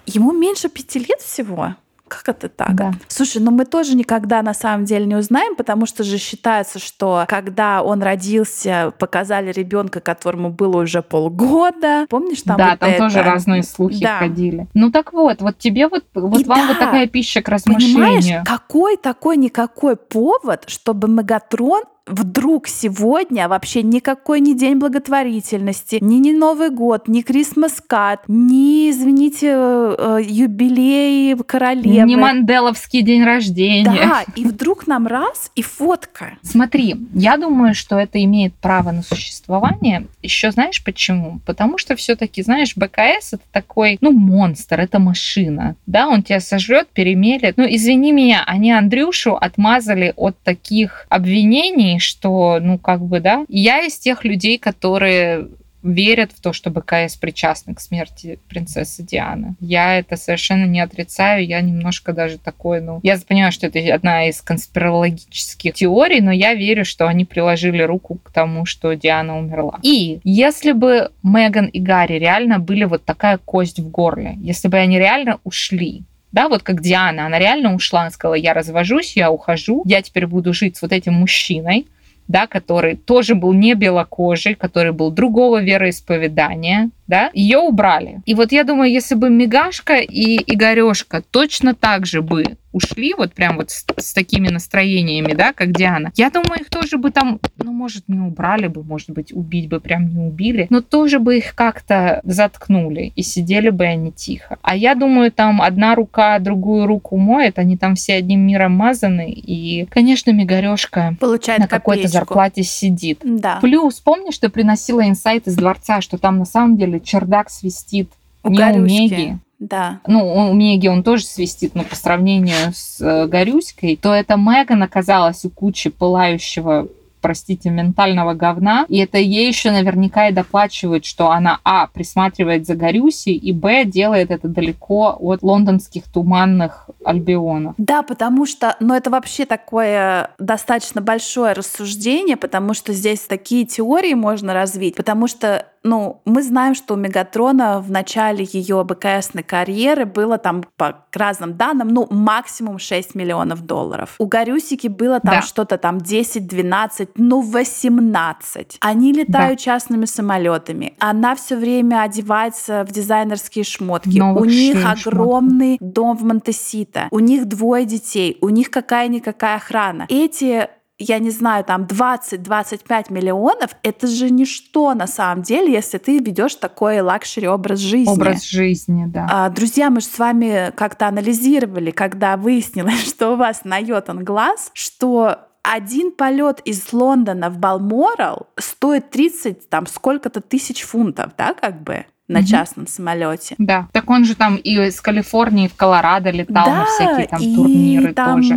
ему 0.06 0.32
меньше 0.32 0.68
пяти 0.68 0.98
лет 0.98 1.20
всего? 1.20 1.74
Как 2.08 2.28
это 2.28 2.50
так? 2.50 2.74
Да. 2.74 2.92
Слушай, 3.08 3.40
ну 3.40 3.50
мы 3.50 3.64
тоже 3.64 3.96
никогда 3.96 4.42
на 4.42 4.52
самом 4.52 4.84
деле 4.84 5.06
не 5.06 5.16
узнаем, 5.16 5.56
потому 5.56 5.86
что 5.86 6.04
же 6.04 6.18
считается, 6.18 6.78
что 6.78 7.24
когда 7.26 7.82
он 7.82 8.02
родился, 8.02 8.92
показали 8.98 9.50
ребенка, 9.50 10.00
которому 10.00 10.50
было 10.50 10.82
уже 10.82 11.00
полгода. 11.00 12.06
Помнишь, 12.10 12.42
там 12.42 12.58
да, 12.58 12.70
вот 12.72 12.80
там 12.80 12.90
это? 12.90 12.98
тоже 12.98 13.22
разные 13.22 13.62
слухи 13.62 14.02
Да. 14.04 14.18
ходили. 14.18 14.66
Ну 14.74 14.90
так 14.90 15.14
вот, 15.14 15.40
вот 15.40 15.56
тебе 15.56 15.88
вот, 15.88 16.04
вот 16.12 16.38
И 16.38 16.44
вам 16.44 16.58
да, 16.60 16.66
вот 16.66 16.78
такая 16.78 17.06
пища 17.06 17.40
к 17.40 17.46
Понимаешь, 17.46 17.64
размышлению. 17.72 18.42
какой 18.44 18.98
такой 18.98 19.38
никакой 19.38 19.96
повод, 19.96 20.64
чтобы 20.66 21.08
Мегатрон 21.08 21.84
вдруг 22.06 22.68
сегодня 22.68 23.48
вообще 23.48 23.82
никакой 23.82 24.40
ни 24.40 24.54
день 24.54 24.76
благотворительности, 24.76 25.98
ни, 26.00 26.16
ни 26.16 26.32
Новый 26.32 26.70
год, 26.70 27.08
ни 27.08 27.22
Крисмас 27.22 27.82
Кат, 27.86 28.24
ни, 28.28 28.90
извините, 28.90 29.52
э, 29.54 29.94
э, 29.98 30.18
юбилей 30.22 31.36
королевы. 31.36 32.06
Не 32.06 32.16
Манделовский 32.16 33.02
день 33.02 33.24
рождения. 33.24 33.84
Да, 33.84 34.24
и 34.34 34.44
вдруг 34.44 34.86
нам 34.86 35.06
раз 35.06 35.50
и 35.54 35.62
фотка. 35.62 36.38
Смотри, 36.42 36.96
я 37.14 37.36
думаю, 37.36 37.74
что 37.74 37.98
это 37.98 38.22
имеет 38.22 38.54
право 38.54 38.90
на 38.90 39.02
существование. 39.02 40.06
Еще 40.22 40.50
знаешь 40.50 40.82
почему? 40.84 41.40
Потому 41.46 41.78
что 41.78 41.94
все-таки, 41.96 42.42
знаешь, 42.42 42.76
БКС 42.76 43.34
это 43.34 43.44
такой, 43.52 43.98
ну, 44.00 44.12
монстр, 44.12 44.80
это 44.80 44.98
машина. 44.98 45.76
Да, 45.86 46.08
он 46.08 46.22
тебя 46.22 46.40
сожрет, 46.40 46.88
перемелет. 46.88 47.56
Ну, 47.56 47.64
извини 47.68 48.12
меня, 48.12 48.42
они 48.46 48.72
Андрюшу 48.72 49.34
отмазали 49.34 50.12
от 50.16 50.36
таких 50.42 51.06
обвинений, 51.08 51.91
что, 51.98 52.58
ну, 52.60 52.78
как 52.78 53.02
бы, 53.02 53.20
да. 53.20 53.44
Я 53.48 53.82
из 53.82 53.98
тех 53.98 54.24
людей, 54.24 54.58
которые 54.58 55.48
верят 55.82 56.30
в 56.32 56.40
то, 56.40 56.52
что 56.52 56.70
БКС 56.70 57.16
причастны 57.16 57.74
к 57.74 57.80
смерти 57.80 58.38
принцессы 58.48 59.02
Дианы. 59.02 59.54
Я 59.60 59.98
это 59.98 60.16
совершенно 60.16 60.64
не 60.64 60.80
отрицаю, 60.80 61.44
я 61.44 61.60
немножко 61.60 62.12
даже 62.12 62.38
такой, 62.38 62.80
ну... 62.80 63.00
Я 63.02 63.18
понимаю, 63.26 63.52
что 63.52 63.66
это 63.66 63.94
одна 63.94 64.28
из 64.28 64.40
конспирологических 64.40 65.74
теорий, 65.74 66.20
но 66.20 66.30
я 66.30 66.54
верю, 66.54 66.84
что 66.84 67.08
они 67.08 67.24
приложили 67.24 67.82
руку 67.82 68.18
к 68.22 68.30
тому, 68.30 68.64
что 68.64 68.94
Диана 68.94 69.38
умерла. 69.38 69.78
И 69.82 70.20
если 70.24 70.72
бы 70.72 71.10
Меган 71.22 71.66
и 71.66 71.80
Гарри 71.80 72.14
реально 72.14 72.58
были 72.58 72.84
вот 72.84 73.04
такая 73.04 73.38
кость 73.38 73.80
в 73.80 73.88
горле, 73.90 74.36
если 74.40 74.68
бы 74.68 74.76
они 74.76 74.98
реально 74.98 75.38
ушли, 75.44 76.04
да, 76.32 76.48
вот 76.48 76.62
как 76.62 76.80
Диана, 76.80 77.26
она 77.26 77.38
реально 77.38 77.74
ушла, 77.74 78.02
она 78.02 78.10
сказала, 78.10 78.34
я 78.34 78.54
развожусь, 78.54 79.16
я 79.16 79.30
ухожу, 79.30 79.82
я 79.84 80.02
теперь 80.02 80.26
буду 80.26 80.52
жить 80.52 80.76
с 80.76 80.82
вот 80.82 80.92
этим 80.92 81.14
мужчиной, 81.14 81.86
да, 82.26 82.46
который 82.46 82.96
тоже 82.96 83.34
был 83.34 83.52
не 83.52 83.74
белокожий, 83.74 84.54
который 84.54 84.92
был 84.92 85.10
другого 85.10 85.62
вероисповедания, 85.62 86.90
да, 87.12 87.30
ее 87.34 87.58
убрали. 87.58 88.22
И 88.24 88.34
вот 88.34 88.52
я 88.52 88.64
думаю, 88.64 88.90
если 88.90 89.14
бы 89.14 89.28
Мигашка 89.28 89.96
и 89.96 90.38
Игорешка 90.50 91.22
точно 91.30 91.74
так 91.74 92.06
же 92.06 92.22
бы 92.22 92.56
ушли 92.72 93.14
вот 93.16 93.34
прям 93.34 93.56
вот 93.56 93.70
с, 93.70 93.84
с 93.98 94.12
такими 94.12 94.48
настроениями, 94.48 95.34
да, 95.34 95.52
как 95.52 95.72
Диана, 95.72 96.10
я 96.16 96.30
думаю, 96.30 96.60
их 96.60 96.70
тоже 96.70 96.96
бы 96.96 97.10
там, 97.10 97.38
ну, 97.58 97.72
может, 97.72 98.08
не 98.08 98.18
убрали 98.18 98.66
бы, 98.66 98.82
может 98.82 99.10
быть, 99.10 99.32
убить 99.32 99.68
бы 99.68 99.78
прям 99.78 100.08
не 100.08 100.18
убили, 100.18 100.66
но 100.70 100.80
тоже 100.80 101.18
бы 101.18 101.36
их 101.36 101.54
как-то 101.54 102.20
заткнули 102.24 103.12
и 103.14 103.22
сидели 103.22 103.70
бы 103.70 103.84
они 103.84 104.10
тихо. 104.10 104.58
А 104.62 104.74
я 104.74 104.94
думаю, 104.94 105.30
там 105.30 105.60
одна 105.60 105.94
рука 105.94 106.38
другую 106.38 106.86
руку 106.86 107.16
моет, 107.16 107.58
они 107.58 107.76
там 107.76 107.94
все 107.94 108.14
одним 108.14 108.40
миром 108.40 108.72
мазаны, 108.72 109.30
и, 109.30 109.84
конечно, 109.86 110.30
Мигарешка 110.30 111.14
Получает 111.20 111.60
на 111.60 111.68
какой-то 111.68 112.08
зарплате 112.08 112.62
сидит. 112.62 113.20
Да. 113.22 113.58
Плюс, 113.60 114.00
помнишь, 114.00 114.38
ты 114.38 114.48
приносила 114.48 115.06
инсайт 115.06 115.46
из 115.46 115.56
дворца, 115.56 116.00
что 116.00 116.16
там 116.16 116.38
на 116.38 116.44
самом 116.46 116.76
деле 116.76 117.00
чердак 117.02 117.50
свистит 117.50 118.10
У 118.42 118.50
не 118.50 118.62
у. 118.72 118.78
Меги. 118.78 119.38
Да. 119.58 120.00
Ну, 120.06 120.50
у 120.50 120.54
Меги 120.54 120.88
он 120.88 121.04
тоже 121.04 121.24
свистит, 121.24 121.74
но 121.74 121.84
по 121.84 121.94
сравнению 121.94 122.72
с 122.74 123.00
э, 123.00 123.26
Горюськой, 123.28 123.96
то 123.96 124.12
это 124.12 124.36
Меган 124.36 124.82
оказалась 124.82 125.44
у 125.44 125.50
кучи 125.50 125.88
пылающего 125.90 126.88
простите, 127.22 127.70
ментального 127.70 128.34
говна, 128.34 128.84
и 128.88 128.98
это 128.98 129.16
ей 129.16 129.46
еще 129.46 129.70
наверняка 129.70 130.28
и 130.28 130.32
доплачивают, 130.32 131.06
что 131.06 131.30
она, 131.30 131.60
а, 131.64 131.86
присматривает 131.86 132.66
за 132.66 132.74
Горюсей, 132.74 133.34
и, 133.34 133.52
б, 133.52 133.84
делает 133.84 134.30
это 134.30 134.48
далеко 134.48 135.16
от 135.18 135.42
лондонских 135.42 136.04
туманных 136.12 136.90
альбионов. 137.04 137.74
Да, 137.78 138.02
потому 138.02 138.44
что, 138.44 138.76
ну, 138.80 138.92
это 138.92 139.08
вообще 139.08 139.46
такое 139.46 140.32
достаточно 140.38 141.00
большое 141.00 141.52
рассуждение, 141.52 142.36
потому 142.36 142.74
что 142.74 142.92
здесь 142.92 143.20
такие 143.20 143.64
теории 143.64 144.14
можно 144.14 144.52
развить, 144.52 144.96
потому 144.96 145.28
что 145.28 145.66
ну, 145.84 146.22
мы 146.24 146.42
знаем, 146.42 146.74
что 146.74 146.94
у 146.94 146.96
Мегатрона 146.96 147.80
в 147.80 147.90
начале 147.90 148.46
ее 148.50 148.84
БКСной 148.84 149.42
карьеры 149.42 150.06
было 150.06 150.38
там 150.38 150.64
по 150.76 151.04
разным 151.12 151.56
данным, 151.56 151.88
ну, 151.88 152.06
максимум 152.10 152.78
6 152.78 153.14
миллионов 153.14 153.62
долларов. 153.66 154.14
У 154.18 154.26
Горюсики 154.26 154.88
было 154.88 155.20
там 155.20 155.36
Да. 155.36 155.42
что-то 155.42 155.78
там 155.78 156.00
10, 156.00 156.46
12, 156.46 157.10
ну, 157.16 157.40
18. 157.40 158.78
Они 158.80 159.12
летают 159.12 159.58
частными 159.60 160.04
самолетами. 160.04 160.94
Она 160.98 161.34
все 161.34 161.56
время 161.56 162.02
одевается 162.02 162.84
в 162.84 162.92
дизайнерские 162.92 163.64
шмотки. 163.64 164.18
Новых 164.18 164.42
у 164.42 164.44
них 164.44 164.78
огромный 164.86 165.78
дом 165.80 166.16
в 166.16 166.22
Монтесито. 166.24 167.08
У 167.10 167.18
них 167.18 167.46
двое 167.46 167.84
детей. 167.84 168.38
У 168.40 168.48
них 168.48 168.70
какая-никакая 168.70 169.56
охрана. 169.56 170.06
Эти 170.08 170.68
я 171.02 171.18
не 171.18 171.30
знаю, 171.30 171.64
там 171.64 171.84
20-25 171.84 173.12
миллионов, 173.12 173.76
это 173.82 174.06
же 174.06 174.30
ничто 174.30 174.94
на 174.94 175.06
самом 175.06 175.42
деле, 175.42 175.72
если 175.72 175.98
ты 175.98 176.18
ведешь 176.18 176.54
такой 176.54 177.00
luxury 177.00 177.48
образ 177.48 177.80
жизни. 177.80 178.12
Образ 178.12 178.44
жизни, 178.44 179.04
да. 179.06 179.26
А, 179.30 179.48
Друзья, 179.50 179.90
мы 179.90 180.00
же 180.00 180.06
с 180.06 180.18
вами 180.18 180.72
как-то 180.74 181.08
анализировали, 181.08 181.90
когда 181.90 182.36
выяснилось, 182.36 183.04
что 183.08 183.32
у 183.32 183.36
вас 183.36 183.64
наметан 183.64 184.24
глаз, 184.24 184.70
что 184.74 185.38
один 185.62 186.12
полет 186.12 186.60
из 186.64 186.92
Лондона 186.92 187.48
в 187.48 187.58
Балморал 187.58 188.48
стоит 188.58 189.10
30 189.10 189.68
там 189.68 189.86
сколько-то 189.86 190.40
тысяч 190.40 190.82
фунтов, 190.82 191.32
да, 191.38 191.54
как 191.54 191.82
бы 191.82 192.06
на 192.28 192.40
угу. 192.40 192.46
частном 192.46 192.86
самолете. 192.86 193.54
Да. 193.58 193.88
Так 193.92 194.08
он 194.08 194.24
же 194.24 194.34
там 194.34 194.56
и 194.56 194.74
из 194.74 195.00
Калифорнии 195.00 195.68
в 195.68 195.74
Колорадо 195.74 196.30
летал 196.30 196.66
да, 196.66 196.76
на 196.76 196.84
всякие 196.86 197.26
там 197.26 197.40
и 197.40 197.54
турниры 197.54 198.14
там 198.14 198.40
тоже. 198.40 198.54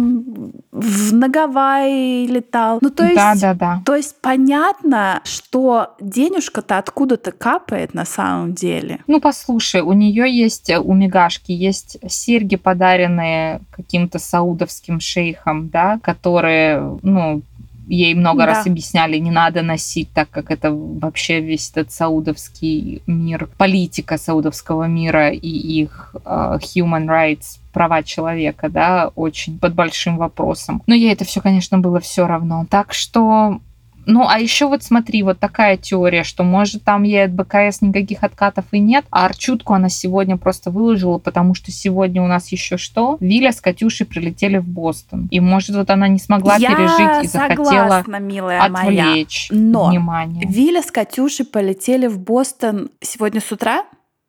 В 0.72 1.14
на 1.14 1.30
Гавайи 1.30 2.28
летал. 2.28 2.80
Ну, 2.82 2.90
то 2.90 3.04
есть, 3.04 3.16
да, 3.16 3.36
да, 3.36 3.54
да. 3.54 3.82
То 3.86 3.96
есть 3.96 4.22
понятно, 4.22 5.22
что 5.24 5.96
денежка-то 6.00 6.78
откуда-то 6.78 7.32
капает 7.32 7.94
на 7.94 8.06
самом 8.06 8.54
деле. 8.54 9.00
Ну, 9.08 9.20
послушай, 9.22 9.82
у 9.82 9.94
нее 9.94 10.30
есть, 10.30 10.70
у 10.70 10.94
Мегашки 10.94 11.52
есть 11.52 11.98
серьги, 12.08 12.58
подаренные 12.58 13.62
каким-то 13.72 14.20
саудовским 14.20 15.00
шейхом, 15.00 15.70
да, 15.70 16.00
которые, 16.04 17.00
ну, 17.02 17.42
ей 17.88 18.14
много 18.16 18.40
да. 18.40 18.46
раз 18.48 18.68
объясняли, 18.68 19.18
не 19.18 19.32
надо 19.32 19.62
носить, 19.62 20.10
так 20.14 20.30
как 20.30 20.52
это 20.52 20.72
вообще 20.72 21.40
весь 21.40 21.70
этот 21.72 21.92
саудовский 21.92 23.02
мир, 23.08 23.50
политика 23.58 24.18
саудовского 24.18 24.84
мира 24.88 25.30
и 25.30 25.48
их 25.48 26.16
uh, 26.26 26.60
human 26.60 27.08
rights 27.08 27.60
права 27.76 28.04
человека, 28.04 28.70
да, 28.70 29.12
очень 29.16 29.60
под 29.60 29.74
большим 29.74 30.18
вопросом. 30.18 30.82
Но 30.88 30.96
ей 30.96 31.12
это 31.12 31.26
все, 31.26 31.42
конечно, 31.42 31.78
было 31.78 32.00
все 32.00 32.26
равно. 32.26 32.66
Так 32.70 32.94
что 32.94 33.60
ну, 34.06 34.28
а 34.28 34.40
еще 34.40 34.68
вот 34.68 34.84
смотри, 34.84 35.24
вот 35.24 35.40
такая 35.40 35.78
теория, 35.78 36.24
что 36.24 36.44
может 36.44 36.84
там 36.84 37.04
ей 37.04 37.26
от 37.26 37.32
БКС 37.32 37.82
никаких 37.82 38.24
откатов 38.24 38.66
и 38.72 38.80
нет, 38.80 39.06
а 39.10 39.26
Арчутку 39.26 39.74
она 39.74 39.90
сегодня 39.90 40.38
просто 40.38 40.72
выложила, 40.72 41.18
потому 41.18 41.54
что 41.54 41.72
сегодня 41.72 42.22
у 42.22 42.28
нас 42.28 42.52
еще 42.52 42.78
что? 42.78 43.18
Виля 43.20 43.52
с 43.52 43.62
Катюшей 43.62 44.06
прилетели 44.06 44.58
в 44.58 44.68
Бостон. 44.68 45.28
И 45.32 45.40
может 45.40 45.76
вот 45.76 45.90
она 45.90 46.08
не 46.08 46.20
смогла 46.20 46.56
Я 46.56 46.72
пережить 46.72 47.26
и 47.26 47.28
захотела 47.28 48.04
милая 48.20 48.62
отвлечь 48.62 49.50
моя. 49.52 49.62
Но 49.62 49.90
внимание. 49.90 50.48
Виля 50.48 50.82
с 50.82 50.92
Катюшей 50.92 51.46
полетели 51.46 52.08
в 52.08 52.20
Бостон 52.20 52.90
сегодня 53.02 53.42
с 53.42 53.52
утра? 53.52 53.86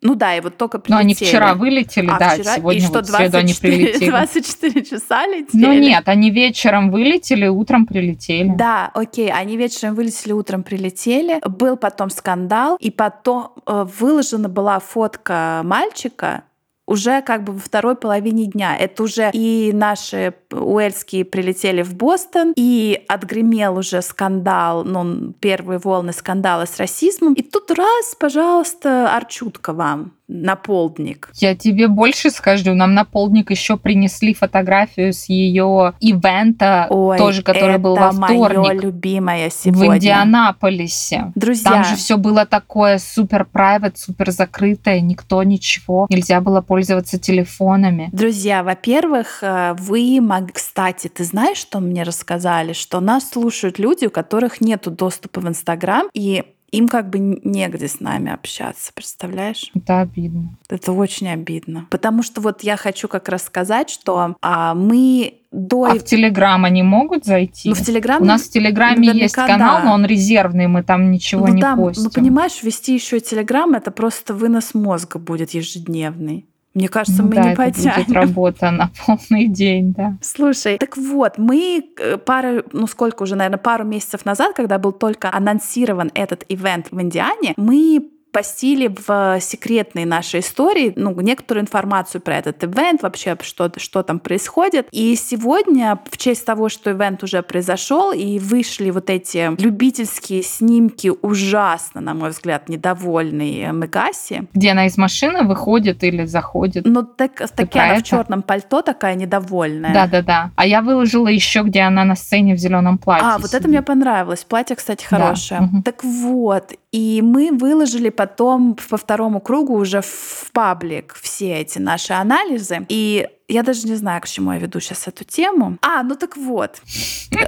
Ну 0.07 0.15
да, 0.15 0.37
и 0.37 0.41
вот 0.41 0.57
только 0.57 0.79
прилетели. 0.79 0.95
Ну, 0.95 1.01
они 1.01 1.15
вчера 1.15 1.55
вылетели, 1.55 2.09
а, 2.09 2.19
да, 2.19 2.31
вчера? 2.31 2.55
сегодня 2.55 2.81
и 2.81 2.85
что, 2.85 2.93
вот 2.93 3.07
24, 3.07 3.43
они 3.43 3.55
прилетели. 3.55 4.11
24 4.11 4.85
часа 4.85 5.27
летели? 5.27 5.61
Ну 5.61 5.73
нет, 5.73 6.05
они 6.07 6.31
вечером 6.31 6.93
вылетели, 6.93 7.49
утром 7.49 7.87
прилетели. 7.87 8.53
Да, 8.57 8.93
окей, 8.95 9.33
они 9.33 9.57
вечером 9.57 9.97
вылетели, 9.97 10.31
утром 10.31 10.63
прилетели. 10.63 11.41
Был 11.45 11.77
потом 11.77 12.11
скандал, 12.11 12.77
и 12.79 12.93
потом 12.93 13.51
э, 13.67 13.85
выложена 13.99 14.49
была 14.49 14.79
фотка 14.79 15.63
мальчика, 15.65 16.45
уже 16.87 17.21
как 17.23 17.45
бы 17.45 17.53
во 17.53 17.59
второй 17.59 17.97
половине 17.97 18.47
дня. 18.47 18.77
Это 18.77 19.03
уже 19.03 19.31
и 19.33 19.73
наши 19.75 20.35
уэльские 20.51 21.25
прилетели 21.25 21.83
в 21.83 21.95
Бостон, 21.95 22.53
и 22.57 23.05
отгремел 23.09 23.79
уже 23.79 24.03
скандал, 24.03 24.85
ну, 24.85 25.33
первые 25.41 25.79
волны 25.79 26.13
скандала 26.13 26.65
с 26.65 26.79
расизмом. 26.79 27.35
И 27.35 27.43
тут 27.43 27.71
раз, 27.71 28.15
пожалуйста, 28.19 29.15
Арчутка 29.15 29.73
вам 29.73 30.13
на 30.29 30.57
полдник. 30.57 31.31
Я 31.35 31.55
тебе 31.55 31.89
больше 31.89 32.31
скажу, 32.31 32.75
нам 32.75 32.95
на 32.95 33.05
полдник 33.05 33.51
еще 33.51 33.77
принесли 33.77 34.35
фотографию 34.35 35.13
с 35.13 35.27
ее 35.29 35.95
ивента, 36.01 36.89
Ой, 36.91 37.17
тоже, 37.17 37.43
который 37.43 37.79
был 37.79 37.95
во 37.95 38.11
вторник. 38.11 38.59
Мое 38.59 38.73
любимое 38.73 39.51
сегодня. 39.51 39.91
В 39.91 39.97
Индианаполисе. 39.97 41.33
Друзья. 41.35 41.71
Там 41.71 41.85
же 41.85 41.97
все 41.97 42.17
было 42.17 42.45
такое 42.45 42.99
супер 42.99 43.47
private, 43.53 43.93
супер 43.97 44.33
закрытое, 44.33 45.01
никто 45.01 45.43
ничего. 45.43 46.07
Нельзя 46.11 46.41
было 46.41 46.61
пользоваться 46.61 47.19
телефонами. 47.19 48.09
Друзья, 48.13 48.63
во-первых, 48.65 49.39
э, 49.43 49.75
вы 49.79 50.21
могли... 50.21 50.53
Кстати, 50.53 51.09
ты 51.09 51.25
знаешь, 51.25 51.59
что 51.59 51.81
мне 51.81 52.03
рассказали? 52.03 52.73
Что 52.73 53.01
нас 53.01 53.31
слушают 53.31 53.79
люди, 53.79 54.07
у 54.07 54.11
которых 54.11 54.61
нет 54.61 54.83
доступа 54.87 55.41
в 55.41 55.49
Инстаграм, 55.49 56.09
и 56.15 56.45
им 56.77 56.89
как 56.89 57.09
бы 57.09 57.19
негде 57.19 57.89
с 57.89 58.01
нами 58.01 58.31
общаться, 58.33 58.93
представляешь? 58.95 59.71
Это 59.75 60.01
обидно. 60.01 60.57
Это 60.69 60.93
очень 60.93 61.29
обидно. 61.29 61.87
Потому 61.91 62.23
что 62.23 62.41
вот 62.41 62.63
я 62.63 62.77
хочу 62.77 63.09
как 63.09 63.29
раз 63.29 63.45
сказать, 63.45 63.89
что 63.89 64.37
а, 64.43 64.75
мы 64.75 65.35
до... 65.51 65.85
А 65.85 65.95
в 65.95 66.05
Телеграм 66.05 66.65
они 66.65 66.83
могут 66.83 67.25
зайти? 67.25 67.71
Ну, 67.71 67.75
в 67.75 67.81
Телеграм... 67.81 68.21
У 68.21 68.25
нас 68.25 68.43
в 68.43 68.51
Телеграме 68.51 69.09
есть 69.13 69.35
канал, 69.35 69.79
да. 69.79 69.85
но 69.85 69.93
он 69.95 70.05
резервный, 70.05 70.67
мы 70.67 70.83
там 70.83 71.11
ничего 71.11 71.47
ну, 71.47 71.55
не 71.55 71.61
там, 71.63 71.79
постим. 71.79 72.05
Ну, 72.05 72.11
понимаешь, 72.11 72.63
ввести 72.63 72.95
еще 72.95 73.21
Телеграм, 73.21 73.73
это 73.75 73.91
просто 73.91 74.35
вынос 74.35 74.75
мозга 74.75 75.19
будет 75.19 75.53
ежедневный. 75.53 76.47
Мне 76.77 76.91
кажется, 76.91 77.23
ну, 77.23 77.29
мы 77.29 77.37
да, 77.37 77.49
не 77.49 77.57
потянем. 77.57 78.05
будет 78.05 78.15
работа 78.15 78.71
на 78.71 78.91
полный 79.07 79.49
день, 79.49 79.95
да. 79.95 80.19
Слушай, 80.21 80.77
так 80.77 80.99
вот, 80.99 81.39
мы 81.39 81.83
э, 81.99 82.19
пару, 82.19 82.65
ну 82.73 82.87
сколько 82.87 83.23
уже, 83.23 83.35
наверное, 83.35 83.59
пару 83.59 83.85
месяцев 83.85 84.27
назад, 84.27 84.55
когда 84.55 84.79
был 84.79 84.93
только 84.93 85.33
анонсирован 85.33 86.11
этот 86.13 86.45
ивент 86.51 86.89
в 86.91 87.01
Индиане, 87.01 87.55
мы 87.57 88.11
постили 88.37 88.95
в 89.07 89.41
секретной 89.41 90.05
нашей 90.05 90.41
истории 90.41 90.93
ну, 90.95 91.19
некоторую 91.23 91.63
информацию 91.63 92.21
про 92.21 92.37
этот 92.37 92.63
ивент, 92.65 93.01
вообще 93.03 93.35
что, 93.41 93.73
что 93.79 94.03
там 94.03 94.19
происходит. 94.19 94.89
И 94.91 95.17
сегодня, 95.17 95.99
в 96.11 96.19
честь 96.19 96.45
того, 96.45 96.69
что 96.69 96.91
ивент 96.91 97.23
уже 97.23 97.41
произошел, 97.41 98.13
и 98.13 98.39
вышли 98.39 98.91
вот 98.91 99.09
эти 99.09 99.59
любительские 99.59 100.43
снимки 100.43 101.11
ужасно, 101.23 102.03
на 102.03 102.13
мой 102.13 102.29
взгляд, 102.29 102.69
недовольной 102.69 103.73
Мегаси. 103.73 104.47
Где 104.53 104.73
она 104.73 104.85
из 104.85 104.99
машины 104.99 105.45
выходит 105.45 106.05
или 106.05 106.27
заходит? 106.27 106.85
Ну, 106.85 107.05
так, 107.05 107.43
таки 107.57 107.79
она 107.79 108.01
в 108.01 108.03
черном 108.03 108.43
пальто 108.43 108.83
такая 108.83 109.15
недовольная. 109.15 109.95
Да-да-да. 109.95 110.51
А 110.57 110.67
я 110.67 110.83
выложила 110.83 111.29
еще, 111.29 111.63
где 111.63 111.81
она 111.81 112.05
на 112.05 112.17
сцене 112.17 112.55
в 112.55 112.59
зеленом 112.59 112.99
платье. 112.99 113.27
А, 113.27 113.39
вот 113.39 113.55
это 113.55 113.67
мне 113.67 113.81
понравилось. 113.81 114.45
Платье, 114.45 114.77
кстати, 114.77 115.07
хорошее. 115.07 115.71
Да. 115.73 115.83
Так 115.91 116.05
вот, 116.05 116.73
и 116.93 117.23
мы 117.23 117.51
выложили 117.51 118.11
потом 118.27 118.77
по 118.91 118.97
второму 118.97 119.41
кругу 119.41 119.75
уже 119.75 120.01
в 120.01 120.51
паблик 120.53 121.15
все 121.23 121.61
эти 121.61 121.79
наши 121.79 122.13
анализы. 122.13 122.85
И 122.89 123.29
я 123.49 123.63
даже 123.63 123.87
не 123.87 123.95
знаю, 123.95 124.21
к 124.21 124.27
чему 124.27 124.53
я 124.53 124.59
веду 124.59 124.81
сейчас 124.81 125.09
эту 125.09 125.25
тему. 125.25 125.79
А, 125.81 126.03
ну 126.03 126.17
так 126.17 126.37
вот. 126.37 126.83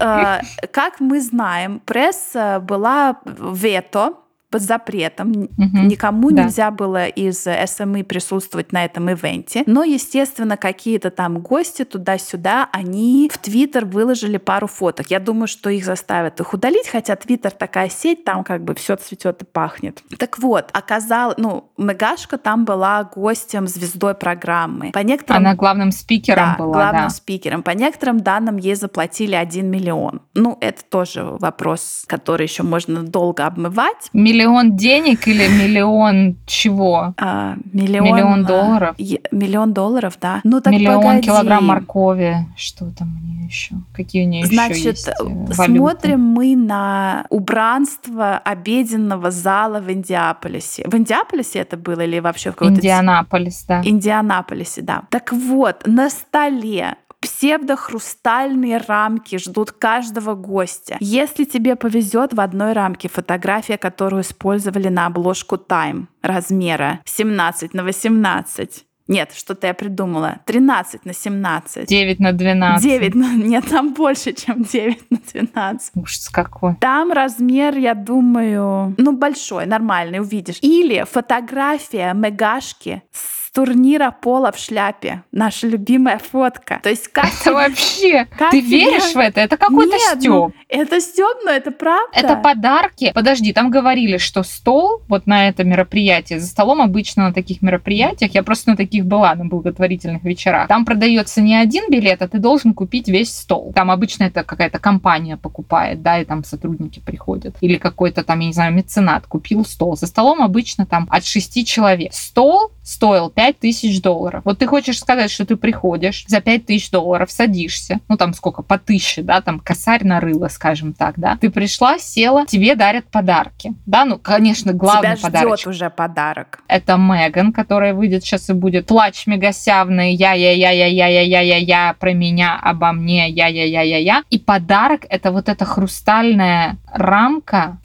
Э, 0.01 0.41
как 0.73 1.01
мы 1.01 1.21
знаем, 1.21 1.81
пресса 1.81 2.61
была 2.61 3.17
вето 3.25 4.15
под 4.51 4.63
запретом. 4.63 5.31
Угу, 5.31 5.79
Никому 5.85 6.31
да. 6.31 6.45
нельзя 6.45 6.71
было 6.71 7.07
из 7.07 7.43
СМИ 7.43 8.03
присутствовать 8.03 8.73
на 8.73 8.85
этом 8.85 9.11
ивенте. 9.11 9.63
Но, 9.67 9.85
естественно, 9.85 10.57
какие-то 10.57 11.11
там 11.11 11.41
гости 11.41 11.85
туда-сюда, 11.85 12.69
они 12.73 13.31
в 13.33 13.39
Твиттер 13.39 13.85
выложили 13.85 14.39
пару 14.39 14.67
фоток. 14.67 15.11
Я 15.11 15.21
думаю, 15.21 15.49
что 15.49 15.71
их 15.71 15.85
заставят 15.85 16.41
их 16.41 16.55
удалить, 16.55 16.89
хотя 16.89 17.17
Твиттер 17.17 17.51
такая 17.51 17.91
сеть, 17.91 18.25
там 18.25 18.45
как 18.45 18.65
бы 18.65 18.75
все 18.75 18.97
цветет 18.97 19.43
и 19.43 19.45
пахнет. 19.45 20.03
Так 20.19 20.39
вот, 20.39 20.71
оказалось, 20.73 21.37
ну, 21.39 21.71
Мегашка 21.77 22.39
там 22.39 22.65
была 22.65 23.05
гостем, 23.05 23.67
звездой 23.67 24.15
программы. 24.15 24.93
По 24.93 25.01
некоторым... 25.01 25.43
Она 25.43 25.55
главным 25.55 25.93
спикером 25.93 26.55
да, 26.57 26.57
была, 26.59 26.73
главным 26.73 27.05
да. 27.05 27.11
спикером. 27.11 27.63
По 27.63 27.71
некоторым 27.71 28.21
данным, 28.21 28.57
ей 28.57 28.75
заплатили 28.75 29.35
1 29.35 29.71
миллион. 29.71 30.23
Ну, 30.35 30.57
это 30.61 30.85
тоже 30.85 31.23
вопрос, 31.25 32.05
который 32.07 32.45
еще 32.45 32.63
можно 32.63 33.03
долго 33.03 33.47
обмывать. 33.47 34.09
Миллион 34.13 34.38
Миллион 34.39 34.77
денег 34.77 35.27
или 35.27 35.49
миллион 35.49 36.37
чего? 36.47 37.15
А, 37.17 37.57
миллион, 37.73 38.05
миллион 38.07 38.45
долларов? 38.45 38.95
Е- 38.99 39.21
миллион 39.33 39.73
долларов, 39.73 40.17
да. 40.21 40.41
Ну 40.45 40.61
так 40.61 40.73
Миллион 40.73 41.03
погоди. 41.03 41.23
килограмм 41.23 41.67
моркови. 41.67 42.47
Что 42.57 42.91
там 42.97 43.17
у 43.21 43.27
нее 43.27 43.47
еще? 43.47 43.75
Какие 43.93 44.27
у 44.27 44.29
нее 44.29 44.47
Значит, 44.47 44.77
еще 44.77 44.89
есть 44.91 45.09
э, 45.09 45.53
смотрим 45.53 46.21
мы 46.21 46.55
на 46.55 47.27
убранство 47.31 48.39
обеденного 48.39 49.31
зала 49.31 49.81
в 49.81 49.91
Индиаполисе. 49.91 50.85
В 50.87 50.95
Индиаполисе 50.95 51.61
это 51.61 51.77
было 51.77 52.03
или 52.03 52.21
вообще 52.21 52.53
в 52.53 52.55
каком-то... 52.55 52.79
Индианаполис, 52.79 53.65
да. 53.67 53.83
Индианаполисе, 53.85 54.83
да. 54.83 55.03
Так 55.11 55.33
вот, 55.33 55.87
на 55.87 56.11
столе 56.11 56.97
Псевдохрустальные 57.21 58.79
рамки 58.79 59.39
ждут 59.39 59.73
каждого 59.73 60.35
гостя. 60.35 60.97
Если 61.01 61.45
тебе 61.45 61.77
повезет, 61.77 62.33
в 62.33 62.41
одной 62.41 62.73
рамке 62.73 63.09
фотография, 63.09 63.79
которую 63.79 64.23
использовали 64.23 64.89
на 64.89 65.07
обложку 65.07 65.57
Time 65.57 66.07
размера 66.23 67.01
17 67.05 67.75
на 67.75 67.83
18. 67.83 68.85
Нет, 69.09 69.33
что-то 69.35 69.67
я 69.67 69.75
придумала. 69.75 70.41
13 70.45 71.07
на 71.07 71.15
17. 71.15 71.89
9 71.89 72.21
на 72.21 72.33
12. 72.33 72.83
9 72.83 73.15
на... 73.15 73.35
Нет, 73.35 73.65
там 73.69 73.95
больше, 73.95 74.35
чем 74.35 74.63
9 74.63 75.11
на 75.11 75.19
12. 75.33 75.93
Ужас 75.95 76.29
какой. 76.29 76.77
Там 76.77 77.11
размер, 77.11 77.77
я 77.79 77.95
думаю, 77.95 78.95
ну, 78.99 79.13
большой, 79.13 79.65
нормальный, 79.65 80.21
увидишь. 80.21 80.59
Или 80.61 81.05
фотография 81.11 82.13
Мегашки 82.13 83.03
с 83.11 83.38
турнира 83.59 84.13
пола 84.13 84.53
в 84.53 84.57
шляпе. 84.57 85.25
Наша 85.33 85.67
любимая 85.67 86.19
фотка. 86.19 86.79
То 86.81 86.91
есть 86.91 87.09
как 87.09 87.25
Это 87.25 87.37
тебе- 87.43 87.53
вообще... 87.55 88.27
как 88.39 88.53
Ты 88.53 88.61
тебе- 88.63 88.71
веришь 88.71 89.13
в 89.15 89.19
это? 89.19 89.41
Это 89.41 89.57
какой-то 89.57 89.97
Нет, 89.97 90.21
стёб. 90.21 90.53
ну, 90.55 90.63
это 90.69 91.01
стёб, 91.01 91.39
но 91.45 91.51
это 91.51 91.73
правда. 91.73 92.13
Это 92.17 92.37
подарки. 92.37 93.11
Подожди, 93.13 93.53
там 93.53 93.71
говорили, 93.71 94.19
что 94.19 94.45
стол 94.45 95.03
вот 95.09 95.27
на 95.27 95.49
это 95.49 95.65
мероприятие, 95.65 96.39
за 96.39 96.47
столом 96.47 96.81
обычно 96.81 97.25
на 97.25 97.33
таких 97.33 97.61
мероприятиях, 97.61 98.33
я 98.33 98.45
просто 98.45 98.71
на 98.71 98.77
таких 98.77 99.05
была, 99.07 99.35
на 99.35 99.45
благотворительных 99.47 100.23
вечерах, 100.23 100.69
там 100.69 100.85
продается 100.85 101.41
не 101.41 101.57
один 101.57 101.91
билет, 101.91 102.23
а 102.23 102.29
ты 102.29 102.39
должен 102.39 102.75
купить 102.75 103.09
весь 103.09 103.35
стол. 103.37 103.73
Там 103.75 103.91
обычно 103.91 104.23
это 104.25 104.45
какая-то 104.45 104.79
компания 104.79 105.37
покупает, 105.37 106.01
да, 106.01 106.21
и 106.21 106.25
там 106.25 106.45
сотрудники 106.45 107.01
приходят. 107.01 107.57
Или 107.61 107.77
какой-то 107.77 108.23
там, 108.23 108.39
я 108.39 108.47
не 108.47 108.53
знаю, 108.53 108.73
меценат 108.73 109.27
купил 109.27 109.65
стол. 109.65 109.97
За 109.97 110.07
столом 110.07 110.43
обычно 110.43 110.87
там 110.87 111.09
от 111.11 111.25
шести 111.25 111.65
человек. 111.65 112.13
Стол 112.15 112.71
стоил 112.89 113.29
5000 113.29 114.01
долларов. 114.01 114.43
Вот 114.45 114.59
ты 114.59 114.67
хочешь 114.67 114.99
сказать, 114.99 115.31
что 115.31 115.45
ты 115.45 115.57
приходишь 115.57 116.25
за 116.27 116.41
5000 116.41 116.91
долларов, 116.91 117.31
садишься, 117.31 118.01
ну 118.09 118.17
там 118.17 118.33
сколько, 118.33 118.63
по 118.63 118.79
тысяче, 118.79 119.23
да, 119.23 119.43
там 119.43 119.61
косарь 119.61 120.05
нарыла, 120.05 120.49
скажем 120.49 120.95
так, 120.95 121.19
да. 121.19 121.37
Ты 121.39 121.51
пришла, 121.51 121.99
села, 121.99 122.47
тебе 122.47 122.75
дарят 122.75 123.05
подарки, 123.07 123.75
да, 123.85 124.07
ну, 124.07 124.19
конечно, 124.19 124.73
главный 124.73 125.17
Тебя 125.17 125.23
подарок 125.23 125.61
уже 125.67 125.91
подарок. 125.91 126.61
это 126.67 126.97
Меган, 126.97 127.53
которая 127.53 127.93
выйдет 127.93 128.25
сейчас 128.25 128.49
и 128.49 128.55
будет 128.55 128.87
плач 128.87 129.27
мегасявный, 129.27 130.15
я-я-я-я-я-я-я-я, 130.15 131.95
про 131.99 132.15
меня, 132.15 132.59
обо 132.59 132.93
мне, 132.93 133.29
я-я-я-я-я. 133.29 134.23
И 134.31 134.39
подарок— 134.39 135.05
это 135.11 135.31
вот 135.31 135.51
эта 135.51 135.67
хрустальная 135.67 136.79
рамка 136.91 137.79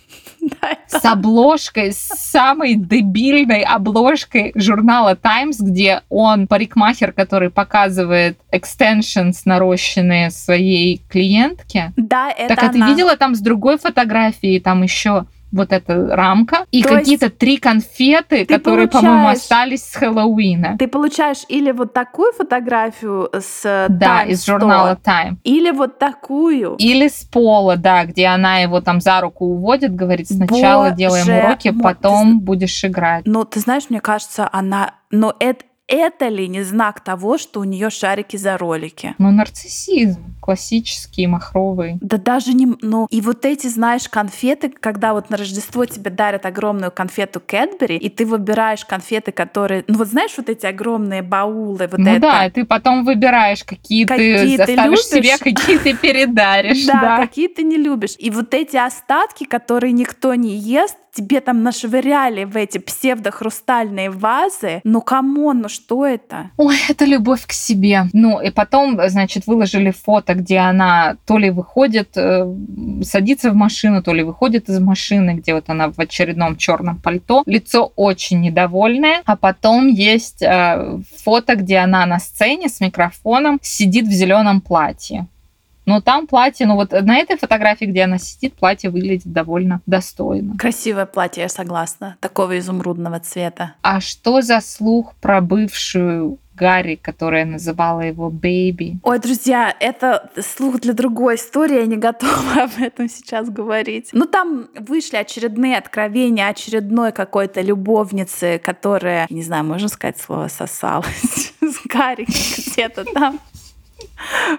с 0.87 1.05
обложкой, 1.05 1.91
с 1.91 1.97
самой 1.97 2.75
дебильной 2.75 3.61
обложкой 3.61 4.51
журнала 4.55 5.15
Times, 5.15 5.59
где 5.59 6.01
он 6.09 6.47
парикмахер, 6.47 7.11
который 7.11 7.49
показывает 7.49 8.37
extensions 8.51 9.41
нарощенные 9.45 10.31
своей 10.31 11.01
клиентке. 11.09 11.93
Да, 11.95 12.31
это 12.31 12.55
Так, 12.55 12.63
а 12.63 12.69
ты 12.69 12.77
она. 12.77 12.89
видела 12.89 13.17
там 13.17 13.35
с 13.35 13.39
другой 13.39 13.77
фотографии, 13.77 14.59
там 14.59 14.83
еще 14.83 15.25
вот 15.53 15.71
эта 15.71 16.15
рамка 16.15 16.65
и 16.71 16.83
То 16.83 16.89
какие-то 16.89 17.29
три 17.29 17.57
конфеты, 17.57 18.45
ты 18.45 18.57
которые, 18.57 18.87
по-моему, 18.87 19.29
остались 19.29 19.83
с 19.83 19.95
Хэллоуина. 19.95 20.77
Ты 20.77 20.87
получаешь 20.87 21.43
или 21.47 21.71
вот 21.71 21.93
такую 21.93 22.33
фотографию 22.33 23.29
с 23.31 23.61
э, 23.63 23.85
Да, 23.89 24.23
Time 24.25 24.29
из 24.29 24.43
Store, 24.43 24.59
журнала 24.59 24.97
Time. 25.01 25.37
или 25.43 25.71
вот 25.71 25.99
такую. 25.99 26.75
Или 26.77 27.07
с 27.07 27.23
пола, 27.23 27.77
да, 27.77 28.03
где 28.05 28.25
она 28.27 28.57
его 28.57 28.81
там 28.81 28.99
за 28.99 29.21
руку 29.21 29.45
уводит, 29.45 29.95
говорит, 29.95 30.27
сначала 30.27 30.85
Боже 30.85 30.95
делаем 30.95 31.45
уроки, 31.45 31.69
мой, 31.69 31.83
потом 31.83 32.39
будешь 32.39 32.83
играть. 32.83 33.25
Но 33.25 33.43
ты 33.45 33.59
знаешь, 33.59 33.83
мне 33.89 34.01
кажется, 34.01 34.49
она... 34.51 34.95
Но 35.11 35.35
это, 35.39 35.63
это 35.87 36.27
ли 36.29 36.47
не 36.47 36.63
знак 36.63 37.01
того, 37.01 37.37
что 37.37 37.59
у 37.59 37.63
нее 37.63 37.89
шарики 37.89 38.37
за 38.37 38.57
ролики? 38.57 39.15
Ну, 39.17 39.31
нарциссизм 39.31 40.33
классический, 40.43 41.25
махровый. 41.25 41.97
Да 42.01 42.17
даже 42.17 42.53
не... 42.53 42.67
Ну, 42.81 43.07
и 43.09 43.21
вот 43.21 43.45
эти, 43.45 43.67
знаешь, 43.67 44.09
конфеты, 44.09 44.69
когда 44.69 45.13
вот 45.13 45.29
на 45.29 45.37
Рождество 45.37 45.85
тебе 45.85 46.11
дарят 46.11 46.45
огромную 46.45 46.91
конфету 46.91 47.41
Кэтбери, 47.45 47.95
и 47.95 48.09
ты 48.09 48.25
выбираешь 48.25 48.83
конфеты, 48.83 49.31
которые... 49.31 49.85
Ну, 49.87 49.97
вот 49.97 50.07
знаешь, 50.07 50.33
вот 50.35 50.49
эти 50.49 50.65
огромные 50.65 51.21
баулы, 51.21 51.87
вот 51.87 51.97
ну 51.97 52.09
это... 52.09 52.19
да, 52.19 52.45
и 52.45 52.51
ты 52.51 52.65
потом 52.65 53.05
выбираешь, 53.05 53.63
какие, 53.63 54.05
Какие 54.05 54.57
ты 54.57 54.65
ты 54.65 54.73
оставишь 54.73 54.99
любишь. 55.13 55.35
себе, 55.35 55.37
какие 55.37 55.77
ты 55.77 55.95
передаришь. 56.01 56.85
Да, 56.85 56.99
да. 57.01 57.17
какие 57.17 57.47
ты 57.47 57.63
не 57.63 57.77
любишь. 57.77 58.15
И 58.17 58.29
вот 58.29 58.53
эти 58.53 58.75
остатки, 58.75 59.45
которые 59.45 59.93
никто 59.93 60.35
не 60.35 60.55
ест, 60.57 60.97
тебе 61.13 61.41
там 61.41 61.63
нашвыряли 61.63 62.43
в 62.43 62.57
эти 62.57 62.79
псевдохрустальные 62.79 64.09
вазы. 64.09 64.81
Ну, 64.83 65.01
come 65.01 65.36
on, 65.36 65.61
ну 65.61 65.69
что 65.69 66.05
это? 66.05 66.51
Ой, 66.57 66.75
это 66.89 67.05
любовь 67.05 67.45
к 67.45 67.51
себе. 67.51 68.05
Ну, 68.13 68.41
и 68.41 68.49
потом, 68.49 68.99
значит, 69.07 69.47
выложили 69.47 69.91
фото, 69.91 70.33
где 70.33 70.57
она 70.57 71.17
то 71.25 71.37
ли 71.37 71.51
выходит, 71.51 72.17
э, 72.17 72.45
садится 73.03 73.51
в 73.51 73.55
машину, 73.55 74.01
то 74.01 74.13
ли 74.13 74.23
выходит 74.23 74.69
из 74.69 74.79
машины, 74.79 75.35
где 75.35 75.53
вот 75.53 75.69
она 75.69 75.91
в 75.91 75.99
очередном 75.99 76.57
черном 76.57 76.99
пальто. 76.99 77.43
Лицо 77.45 77.91
очень 77.95 78.41
недовольное. 78.41 79.21
А 79.25 79.35
потом 79.35 79.87
есть 79.87 80.41
э, 80.41 80.99
фото, 81.23 81.55
где 81.55 81.77
она 81.77 82.05
на 82.05 82.19
сцене 82.19 82.69
с 82.69 82.79
микрофоном 82.81 83.59
сидит 83.61 84.07
в 84.07 84.11
зеленом 84.11 84.61
платье. 84.61 85.27
Но 85.85 86.01
там 86.01 86.27
платье, 86.27 86.65
ну 86.65 86.75
вот 86.75 86.91
на 86.91 87.17
этой 87.17 87.37
фотографии, 87.37 87.85
где 87.85 88.03
она 88.03 88.17
сидит, 88.17 88.55
платье 88.55 88.89
выглядит 88.89 89.31
довольно 89.31 89.81
достойно. 89.85 90.57
Красивое 90.57 91.05
платье, 91.05 91.43
я 91.43 91.49
согласна. 91.49 92.17
Такого 92.19 92.57
изумрудного 92.57 93.19
цвета. 93.19 93.75
А 93.81 93.99
что 93.99 94.41
за 94.41 94.61
слух 94.61 95.13
про 95.21 95.41
бывшую 95.41 96.39
Гарри, 96.55 96.95
которая 96.95 97.45
называла 97.45 98.01
его 98.01 98.29
Бэйби? 98.29 98.99
Ой, 99.01 99.19
друзья, 99.19 99.75
это 99.79 100.29
слух 100.39 100.79
для 100.81 100.93
другой 100.93 101.35
истории, 101.35 101.79
я 101.79 101.85
не 101.85 101.97
готова 101.97 102.53
об 102.63 102.71
этом 102.79 103.09
сейчас 103.09 103.49
говорить. 103.49 104.09
Ну, 104.13 104.25
там 104.25 104.69
вышли 104.75 105.17
очередные 105.17 105.77
откровения 105.77 106.47
очередной 106.47 107.11
какой-то 107.11 107.61
любовницы, 107.61 108.61
которая, 108.63 109.25
не 109.29 109.41
знаю, 109.41 109.63
можно 109.63 109.87
сказать 109.87 110.19
слово 110.19 110.47
«сосалась» 110.47 111.53
с 111.61 111.87
Гарри 111.87 112.25
где-то 112.25 113.05
там 113.05 113.39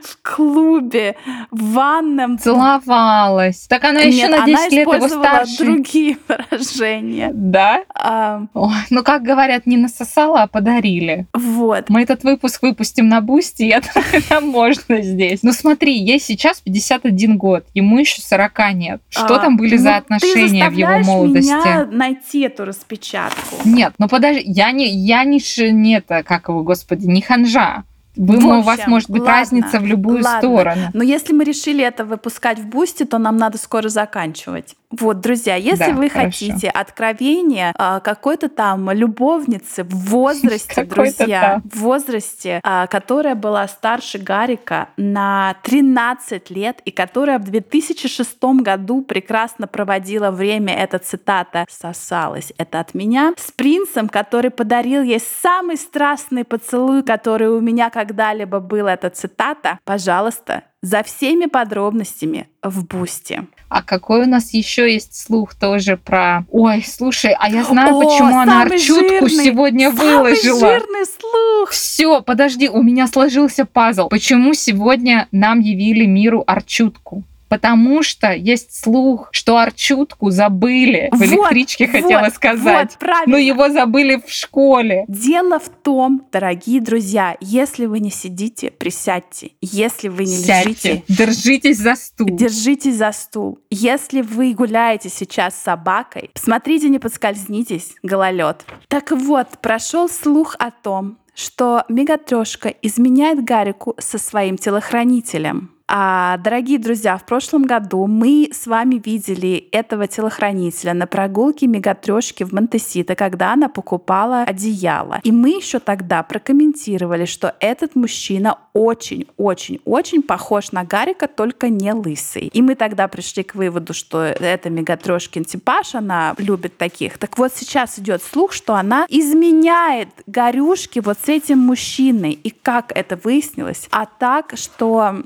в 0.03 0.19
клубе, 0.23 1.17
в 1.51 1.73
ванном. 1.73 2.39
Целовалась. 2.39 3.67
Так 3.69 3.85
она 3.85 4.01
еще 4.01 4.29
Нет, 4.29 4.31
на 4.31 4.45
10 4.47 4.57
она 4.59 4.69
лет 4.69 4.89
его 4.89 5.09
старше. 5.09 5.65
другие 5.65 6.19
выражения. 6.29 7.31
Да? 7.33 7.83
А, 7.95 8.43
Ой, 8.55 8.73
ну, 8.91 9.03
как 9.03 9.23
говорят, 9.23 9.67
не 9.67 9.77
насосала, 9.77 10.43
а 10.43 10.47
подарили. 10.47 11.27
вот. 11.33 11.89
Мы 11.89 12.03
этот 12.03 12.25
выпуск 12.25 12.63
выпустим 12.63 13.09
на 13.09 13.21
Boosty, 13.21 13.64
я 13.65 13.81
думаю, 13.95 14.23
нам 14.31 14.49
можно 14.49 15.03
здесь. 15.03 15.43
Ну 15.43 15.53
смотри, 15.53 15.97
ей 15.99 16.21
сейчас 16.21 16.61
51 16.61 17.37
год, 17.39 17.65
ему 17.75 17.99
еще 17.99 18.21
40 18.21 18.75
нет. 18.75 19.01
Что 19.09 19.37
А, 19.37 19.39
там 19.39 19.57
были 19.57 19.77
за 19.77 19.91
ну, 19.91 19.97
отношения 19.97 20.69
в 20.69 20.73
его 20.75 20.99
молодости? 21.01 21.49
меня 21.51 21.87
найти 21.91 22.41
эту 22.43 22.65
распечатку. 22.65 23.57
Нет, 23.65 23.95
ну 23.99 24.09
подожди, 24.09 24.43
я 24.47 24.71
не, 24.73 24.87
я 24.89 25.25
не, 25.25 25.41
не 25.73 25.97
это, 25.97 26.23
как 26.23 26.49
его, 26.49 26.63
господи, 26.63 27.07
не 27.07 27.21
ханжа. 27.23 27.85
Вы, 28.16 28.37
В 28.38 28.40
ну, 28.40 28.59
у 28.61 28.62
вас 28.62 28.79
общем, 28.79 28.90
может 28.90 29.11
быть 29.11 29.22
ладно, 29.22 29.35
разница 29.35 29.81
в 29.81 29.85
любую 29.85 30.22
ладно. 30.22 30.38
сторону. 30.38 30.81
Но 30.92 31.03
если 31.03 31.33
мы 31.33 31.44
решили 31.44 31.85
это 31.85 32.05
выпускать 32.05 32.59
в 32.59 32.66
бусте, 32.66 33.05
то 33.05 33.18
нам 33.18 33.37
надо 33.37 33.59
скоро 33.59 33.88
заканчивать. 33.88 34.77
Вот, 35.01 35.21
друзья, 35.21 35.57
если 35.57 35.91
Да, 35.91 35.97
вы 35.97 36.09
хорошо. 36.09 36.31
хотите 36.31 36.69
откровения 36.69 37.73
а, 37.77 38.01
какой-то 38.01 38.49
там 38.49 38.91
любовницы 38.91 39.85
в 39.85 39.95
возрасте, 40.11 40.85
друзья, 40.85 41.61
в 41.65 41.79
возрасте, 41.81 42.61
а, 42.63 42.87
которая 42.87 43.35
была 43.35 43.67
старше 43.69 44.19
Гарика 44.19 44.89
на 44.97 45.57
13 45.63 46.51
лет 46.51 46.81
и 46.85 46.91
которая 46.91 47.39
в 47.39 47.45
2006 47.45 48.37
году 48.61 49.03
прекрасно 49.03 49.67
проводила 49.67 50.31
время, 50.31 50.75
эта 50.75 50.99
цитата 50.99 51.67
сосалась, 51.69 52.53
это 52.59 52.81
от 52.81 52.95
меня, 52.95 53.35
с 53.37 53.51
принцем, 53.53 54.09
который 54.09 54.51
подарил 54.51 55.03
ей 55.03 55.21
самый 55.43 55.77
страстный 55.77 56.45
поцелуй, 56.45 57.03
который 57.03 57.49
у 57.49 57.61
меня 57.61 57.91
когда-либо 57.91 58.61
был, 58.61 58.87
эта 58.87 59.11
цитата, 59.11 59.79
пожалуйста, 59.85 60.65
за 60.85 61.03
всеми 61.03 61.47
подробностями 61.47 62.47
в 62.62 62.85
бусте. 62.85 63.47
А 63.70 63.83
какой 63.83 64.25
у 64.25 64.27
нас 64.27 64.53
еще 64.53 64.92
есть 64.92 65.18
слух 65.18 65.55
тоже 65.55 65.97
про... 65.97 66.44
Ой, 66.51 66.85
слушай, 66.87 67.35
а 67.38 67.49
я 67.49 67.64
знаю, 67.64 67.97
О, 67.97 68.01
почему 68.01 68.37
она 68.37 68.44
самый 68.44 68.77
Арчутку 68.77 69.29
жирный, 69.29 69.44
сегодня 69.44 69.90
Самый 69.90 70.14
выложила. 70.14 70.61
жирный 70.61 71.07
слух! 71.07 71.70
Все, 71.70 72.20
подожди, 72.20 72.68
у 72.68 72.83
меня 72.83 73.07
сложился 73.07 73.64
пазл. 73.64 74.09
Почему 74.09 74.53
сегодня 74.53 75.27
нам 75.33 75.61
явили 75.61 76.05
миру 76.05 76.44
Арчутку? 76.47 77.25
Потому 77.55 78.03
что 78.03 78.33
есть 78.33 78.75
слух, 78.83 79.29
что 79.31 79.59
Арчутку 79.59 80.31
забыли 80.31 81.09
в 81.12 81.19
Вот, 81.19 81.25
электричке, 81.25 81.87
хотела 81.87 82.23
вот, 82.23 82.35
сказать. 82.35 82.90
Вот, 82.90 82.99
правильно. 82.99 83.31
Но 83.31 83.37
его 83.37 83.69
забыли 83.69 84.17
в 84.17 84.29
школе. 84.29 85.05
Дело 85.07 85.61
в 85.61 85.69
том, 85.69 86.27
дорогие 86.33 86.81
друзья, 86.81 87.37
если 87.40 87.87
вы 87.87 88.01
не 88.01 88.11
сидите, 88.11 88.73
присядьте. 88.73 89.53
Если 89.61 90.09
вы 90.09 90.25
не 90.25 90.37
Сядьте, 90.37 90.69
лежите, 90.69 91.03
держитесь 91.09 91.79
за 91.79 91.95
стул. 91.95 92.27
держитесь 92.29 92.97
за 92.97 93.12
стул. 93.12 93.61
Если 93.71 94.23
вы 94.23 94.53
гуляете 94.53 95.09
сейчас 95.09 95.55
с 95.55 95.62
собакой, 95.62 96.31
посмотрите, 96.35 96.88
не 96.88 96.99
подскользнитесь, 96.99 97.95
гололед. 98.03 98.64
Так 98.88 99.12
вот, 99.12 99.47
прошел 99.62 100.09
слух 100.09 100.57
о 100.59 100.73
том, 100.73 101.19
что 101.37 101.85
Мегатрешка 101.88 102.69
изменяет 102.83 103.45
Гарику 103.45 103.95
со 103.99 104.19
своим 104.19 104.57
телохранителем. 104.57 105.74
А, 105.87 106.38
дорогие 106.38 106.79
друзья, 106.79 107.18
в 107.18 107.27
прошлом 107.27 107.64
году 107.64 108.07
мы 108.07 108.49
с 108.53 108.66
вами 108.66 109.03
видели 109.05 109.68
этого 109.70 110.07
телохранителя 110.07 110.94
на 110.94 111.07
прогулке 111.07 111.66
мегатрешки 111.66 112.42
в 112.42 112.53
Монтесито, 112.53 113.14
когда 113.14 113.53
она 113.53 113.68
покупала 113.68 114.44
одеяло. 114.44 115.20
И 115.25 115.31
мы 115.31 115.51
еще 115.51 115.81
тогда 115.81 116.23
прокомментировали, 116.23 117.27
что 117.27 117.55
этот 117.61 117.97
мужчина 117.97 118.57
очень-очень-очень 118.73 120.23
похож 120.23 120.73
на 120.73 120.85
Гарика, 120.85 121.29
только 121.29 121.68
не 121.68 121.92
лысый. 121.92 122.49
И 122.53 122.62
мы 122.62 122.77
тогда 122.77 123.07
пришли 123.07 123.42
к 123.42 123.55
выводу, 123.55 123.92
что 123.92 124.23
это 124.23 124.70
мегатрешкин 124.70 125.44
типаж, 125.44 125.94
она 125.94 126.35
любит 126.38 126.79
таких. 126.79 127.18
Так 127.18 127.37
вот 127.37 127.53
сейчас 127.55 127.99
идет 127.99 128.23
слух, 128.23 128.53
что 128.53 128.75
она 128.75 129.05
изменяет 129.11 130.09
Гарюшки 130.27 131.01
вот 131.01 131.18
с 131.23 131.29
этим 131.29 131.59
мужчиной. 131.59 132.33
И 132.33 132.49
как 132.49 132.90
это 132.97 133.16
выяснилось? 133.23 133.87
А 133.90 134.07
так, 134.07 134.55
что 134.57 135.23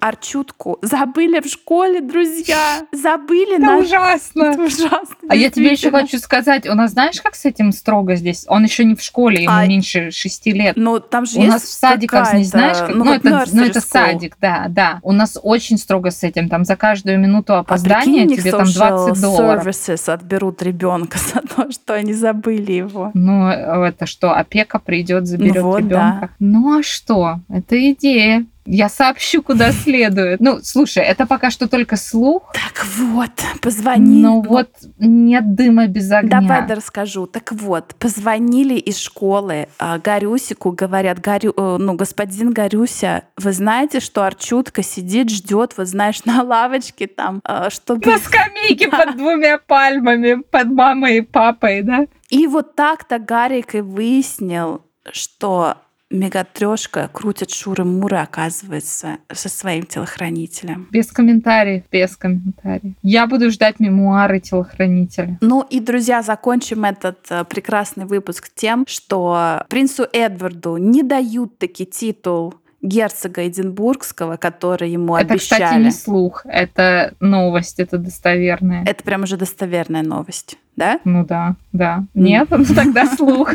Арчутку 0.49 0.79
забыли 0.83 1.41
в 1.41 1.47
школе, 1.47 2.01
друзья. 2.01 2.87
Забыли 2.93 3.55
это 3.57 3.63
на... 3.63 3.79
ужасно. 3.79 4.45
Это 4.45 4.63
ужасно. 4.63 5.17
А 5.29 5.37
я 5.37 5.51
тебе 5.51 5.73
еще 5.73 5.91
хочу 5.91 6.19
сказать, 6.19 6.69
у 6.69 6.75
нас 6.75 6.93
знаешь, 6.93 7.21
как 7.21 7.35
с 7.35 7.45
этим 7.45 7.73
строго 7.73 8.17
здесь? 8.17 8.45
Он 8.49 8.65
еще 8.65 8.85
не 8.85 8.95
в 8.95 9.03
школе, 9.03 9.43
ему 9.43 9.55
а... 9.55 9.67
меньше 9.67 10.11
шести 10.11 10.53
лет. 10.53 10.77
Ну, 10.77 11.01
там 11.01 11.27
же 11.27 11.39
у 11.39 11.43
нас 11.45 11.63
в 11.63 11.73
садиках, 11.73 12.33
не 12.35 12.45
знаешь, 12.45 12.79
как... 12.79 12.95
ну, 12.95 13.05
ну, 13.05 13.13
это, 13.13 13.45
ну, 13.53 13.65
это 13.65 13.81
садик, 13.81 14.37
да, 14.41 14.67
да. 14.69 15.01
У 15.03 15.13
нас 15.13 15.39
очень 15.41 15.79
строго 15.79 16.11
с 16.11 16.23
этим. 16.23 16.49
Там 16.49 16.65
за 16.65 16.77
каждую 16.77 17.19
минуту 17.19 17.55
а 17.55 17.61
опоздания 17.61 18.25
а 18.25 18.29
тебе 18.29 18.51
там 18.51 18.67
20 18.67 19.21
долларов. 19.21 19.67
services 19.67 20.13
отберут 20.13 20.63
ребенка 20.63 21.19
за 21.35 21.41
то, 21.41 21.71
что 21.71 21.95
они 21.95 22.15
забыли 22.15 22.73
его. 22.73 23.11
Ну, 23.15 23.49
это 23.49 24.07
что, 24.07 24.33
опека 24.33 24.79
придет, 24.79 25.27
заберет 25.27 25.57
ну, 25.57 25.63
вот, 25.63 25.79
ребенка. 25.79 26.21
Да. 26.21 26.29
Ну 26.39 26.79
а 26.79 26.83
что? 26.83 27.41
Это 27.49 27.93
идея. 27.93 28.47
Я 28.71 28.91
сообщу, 28.91 29.43
куда 29.43 29.73
следует. 29.85 30.41
Ну, 30.41 30.59
слушай, 30.63 31.03
это 31.03 31.27
пока 31.27 31.51
что 31.51 31.69
только 31.69 31.97
слух. 31.97 32.53
Так 32.53 32.85
вот, 32.99 33.31
позвони. 33.63 34.23
Но 34.23 34.43
вот 34.43 34.69
нет 34.99 35.55
дыма 35.55 35.87
без 35.87 36.11
огня. 36.13 36.41
Давай 36.41 36.67
да 36.67 36.75
расскажу. 36.75 37.27
Так 37.27 37.53
вот, 37.53 37.95
позвонили 37.99 38.75
из 38.75 38.99
школы 38.99 39.69
а, 39.79 39.99
Гарюсику, 39.99 40.73
говорят, 40.73 41.19
Гарю, 41.21 41.55
э, 41.57 41.77
ну, 41.79 41.95
господин 41.95 42.53
Гарюся, 42.53 43.25
вы 43.39 43.53
знаете, 43.53 44.01
что 44.01 44.25
Арчутка 44.25 44.83
сидит, 44.83 45.31
ждет, 45.31 45.75
вот 45.79 45.89
знаешь, 45.89 46.23
на 46.27 46.43
лавочке 46.43 47.07
там, 47.07 47.41
а, 47.45 47.71
чтобы... 47.71 48.11
На 48.11 48.19
скамейке 48.19 48.89
под 48.91 49.17
двумя 49.17 49.59
пальмами, 49.59 50.43
под 50.43 50.67
мамой 50.69 51.19
и 51.19 51.21
папой, 51.23 51.83
да? 51.83 52.07
И 52.29 52.47
вот 52.47 52.77
так-то 52.77 53.19
Гарик 53.19 53.75
и 53.75 53.81
выяснил, 53.81 54.83
что 55.11 55.79
мегатрешка 56.11 57.09
крутит 57.13 57.51
шуры-муры, 57.51 58.17
оказывается, 58.17 59.19
со 59.33 59.49
своим 59.49 59.85
телохранителем. 59.85 60.89
Без 60.91 61.13
комментариев, 61.13 61.85
без 61.91 62.17
комментариев. 62.17 62.95
Я 63.03 63.27
буду 63.27 63.51
ждать 63.51 63.79
мемуары 63.79 64.41
телохранителя. 64.41 65.39
Ну 65.41 65.63
и, 65.69 65.81
друзья, 65.81 66.23
закончим 66.23 66.85
этот 66.85 67.19
э, 67.31 67.45
прекрасный 67.45 68.07
выпуск 68.07 68.49
тем, 68.55 68.85
что 68.87 69.65
принцу 69.69 70.07
Эдварду 70.13 70.77
не 70.77 71.03
дают 71.03 71.59
таки 71.59 71.85
титул 71.85 72.55
герцога 72.81 73.47
Эдинбургского, 73.47 74.37
который 74.37 74.91
ему 74.91 75.17
это, 75.17 75.35
обещали. 75.35 75.63
Это, 75.63 75.71
кстати, 75.71 75.83
не 75.85 75.91
слух, 75.91 76.43
это 76.47 77.15
новость, 77.21 77.81
это 77.81 77.99
достоверная. 77.99 78.85
Это 78.85 79.03
прям 79.03 79.25
уже 79.25 79.37
достоверная 79.37 80.03
новость, 80.03 80.59
да? 80.77 81.01
Ну 81.05 81.25
да, 81.25 81.57
да. 81.73 82.05
Нет, 82.15 82.49
ну 82.51 82.65
тогда 82.65 83.07
слух. 83.07 83.55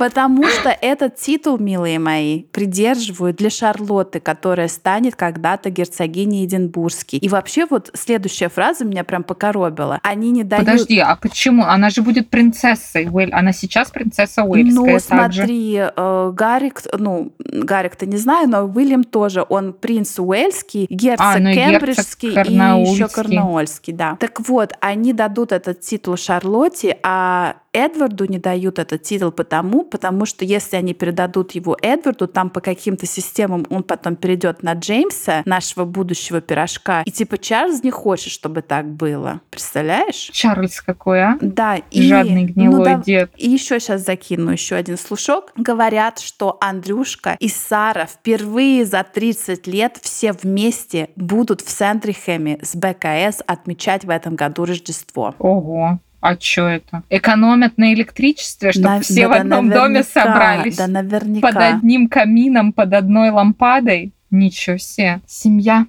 Потому 0.00 0.46
что 0.48 0.70
этот 0.70 1.16
титул, 1.16 1.58
милые 1.58 1.98
мои, 1.98 2.44
придерживают 2.44 3.36
для 3.36 3.50
Шарлотты, 3.50 4.18
которая 4.18 4.68
станет 4.68 5.14
когда-то 5.14 5.68
герцогиней 5.68 6.46
Эдинбургской. 6.46 7.18
И 7.18 7.28
вообще 7.28 7.66
вот 7.68 7.90
следующая 7.92 8.48
фраза 8.48 8.86
меня 8.86 9.04
прям 9.04 9.22
покоробила. 9.22 10.00
Они 10.02 10.30
не 10.30 10.42
дают... 10.42 10.64
Подожди, 10.64 10.98
а 11.00 11.16
почему? 11.16 11.64
Она 11.64 11.90
же 11.90 12.00
будет 12.00 12.30
принцессой 12.30 13.10
Уэль. 13.10 13.30
Она 13.30 13.52
сейчас 13.52 13.90
принцесса 13.90 14.42
Уэльская 14.42 14.94
Ну, 14.94 14.98
смотри, 14.98 15.76
э, 15.76 16.32
Гарик, 16.34 16.80
ну, 16.98 17.32
Гарик-то 17.38 18.06
не 18.06 18.16
знаю, 18.16 18.48
но 18.48 18.64
Уильям 18.64 19.04
тоже. 19.04 19.44
Он 19.50 19.74
принц 19.74 20.18
Уэльский, 20.18 20.86
герцог 20.88 21.26
а, 21.26 21.38
ну 21.38 21.52
Кембриджский 21.52 22.30
и, 22.30 22.52
и 22.52 22.90
еще 22.90 23.06
Корнуольский, 23.08 23.92
да. 23.92 24.16
Так 24.18 24.40
вот, 24.48 24.72
они 24.80 25.12
дадут 25.12 25.52
этот 25.52 25.82
титул 25.82 26.16
Шарлотте, 26.16 26.96
а 27.02 27.56
Эдварду 27.72 28.24
не 28.24 28.38
дают 28.38 28.78
этот 28.78 29.02
титул 29.02 29.30
потому, 29.30 29.84
потому 29.90 30.26
что 30.26 30.44
если 30.44 30.76
они 30.76 30.94
передадут 30.94 31.52
его 31.52 31.76
Эдварду, 31.80 32.26
там 32.26 32.50
по 32.50 32.60
каким-то 32.60 33.06
системам 33.06 33.66
он 33.70 33.82
потом 33.82 34.16
перейдет 34.16 34.62
на 34.62 34.74
Джеймса, 34.74 35.42
нашего 35.44 35.84
будущего 35.84 36.40
пирожка. 36.40 37.02
И 37.04 37.10
типа 37.10 37.38
Чарльз 37.38 37.82
не 37.82 37.90
хочет, 37.90 38.32
чтобы 38.32 38.62
так 38.62 38.86
было. 38.86 39.40
Представляешь? 39.50 40.30
Чарльз 40.32 40.80
какой, 40.80 41.22
а? 41.22 41.38
Да. 41.40 41.76
И, 41.90 42.02
Жадный 42.08 42.46
ну 42.46 42.52
гнилой 42.52 42.78
ну, 42.78 42.84
да, 42.84 42.94
дед. 42.96 43.30
И 43.36 43.48
еще 43.50 43.80
сейчас 43.80 44.04
закину 44.04 44.50
еще 44.52 44.76
один 44.76 44.96
слушок. 44.96 45.52
Говорят, 45.56 46.18
что 46.18 46.56
Андрюшка 46.60 47.36
и 47.38 47.48
Сара 47.48 48.06
впервые 48.06 48.84
за 48.84 49.02
30 49.02 49.66
лет 49.66 49.98
все 50.02 50.32
вместе 50.32 51.10
будут 51.16 51.60
в 51.60 51.70
Сентрихеме 51.70 52.58
с 52.62 52.74
БКС 52.76 53.42
отмечать 53.46 54.04
в 54.04 54.10
этом 54.10 54.36
году 54.36 54.64
Рождество. 54.64 55.34
Ого. 55.38 55.98
А 56.20 56.36
что 56.38 56.68
это? 56.68 57.02
Экономят 57.08 57.78
на 57.78 57.94
электричестве, 57.94 58.72
чтобы 58.72 58.88
на, 58.88 59.00
все 59.00 59.22
да, 59.22 59.28
в 59.28 59.40
одном 59.40 59.70
доме 59.70 60.02
собрались. 60.02 60.76
Да, 60.76 60.86
наверняка. 60.86 61.48
Под 61.48 61.56
одним 61.56 62.08
камином, 62.08 62.72
под 62.72 62.92
одной 62.92 63.30
лампадой. 63.30 64.12
Ничего 64.30 64.76
себе. 64.76 65.20
Семья. 65.26 65.86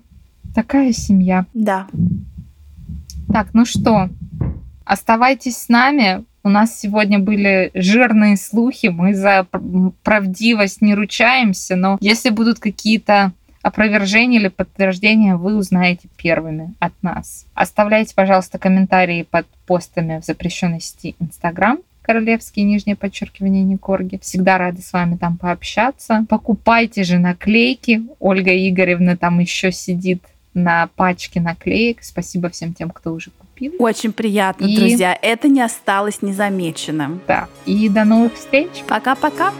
Такая 0.55 0.93
семья. 0.93 1.45
Да. 1.53 1.87
Так, 3.31 3.53
ну 3.53 3.65
что, 3.65 4.09
оставайтесь 4.85 5.57
с 5.57 5.69
нами. 5.69 6.25
У 6.43 6.49
нас 6.49 6.79
сегодня 6.79 7.19
были 7.19 7.69
жирные 7.75 8.35
слухи, 8.35 8.87
мы 8.87 9.13
за 9.13 9.45
правдивость 10.03 10.81
не 10.81 10.95
ручаемся, 10.95 11.75
но 11.75 11.97
если 12.01 12.29
будут 12.29 12.59
какие-то 12.59 13.31
опровержение 13.61 14.39
или 14.39 14.47
подтверждение 14.47 15.35
вы 15.35 15.55
узнаете 15.55 16.07
первыми 16.17 16.73
от 16.79 16.93
нас. 17.01 17.45
Оставляйте, 17.53 18.15
пожалуйста, 18.15 18.57
комментарии 18.59 19.23
под 19.23 19.47
постами 19.65 20.19
в 20.19 20.25
запрещенной 20.25 20.81
сети 20.81 21.15
Инстаграм 21.19 21.79
королевские 22.01 22.65
нижнее 22.65 22.95
подчеркивание 22.95 23.63
Никорги. 23.63 24.19
Всегда 24.21 24.57
рады 24.57 24.81
с 24.81 24.91
вами 24.91 25.15
там 25.15 25.37
пообщаться. 25.37 26.25
Покупайте 26.27 27.03
же 27.03 27.19
наклейки. 27.19 28.03
Ольга 28.19 28.51
Игоревна 28.51 29.17
там 29.17 29.39
еще 29.39 29.71
сидит 29.71 30.21
на 30.53 30.87
пачке 30.95 31.39
наклеек. 31.39 32.03
Спасибо 32.03 32.49
всем 32.49 32.73
тем, 32.73 32.89
кто 32.89 33.13
уже 33.13 33.31
купил. 33.31 33.73
Очень 33.79 34.11
приятно, 34.11 34.65
и... 34.65 34.75
друзья. 34.75 35.17
Это 35.21 35.47
не 35.47 35.61
осталось 35.61 36.21
незамеченным. 36.21 37.21
Да. 37.27 37.47
И 37.65 37.87
до 37.89 38.03
новых 38.03 38.33
встреч. 38.33 38.83
Пока-пока. 38.87 39.53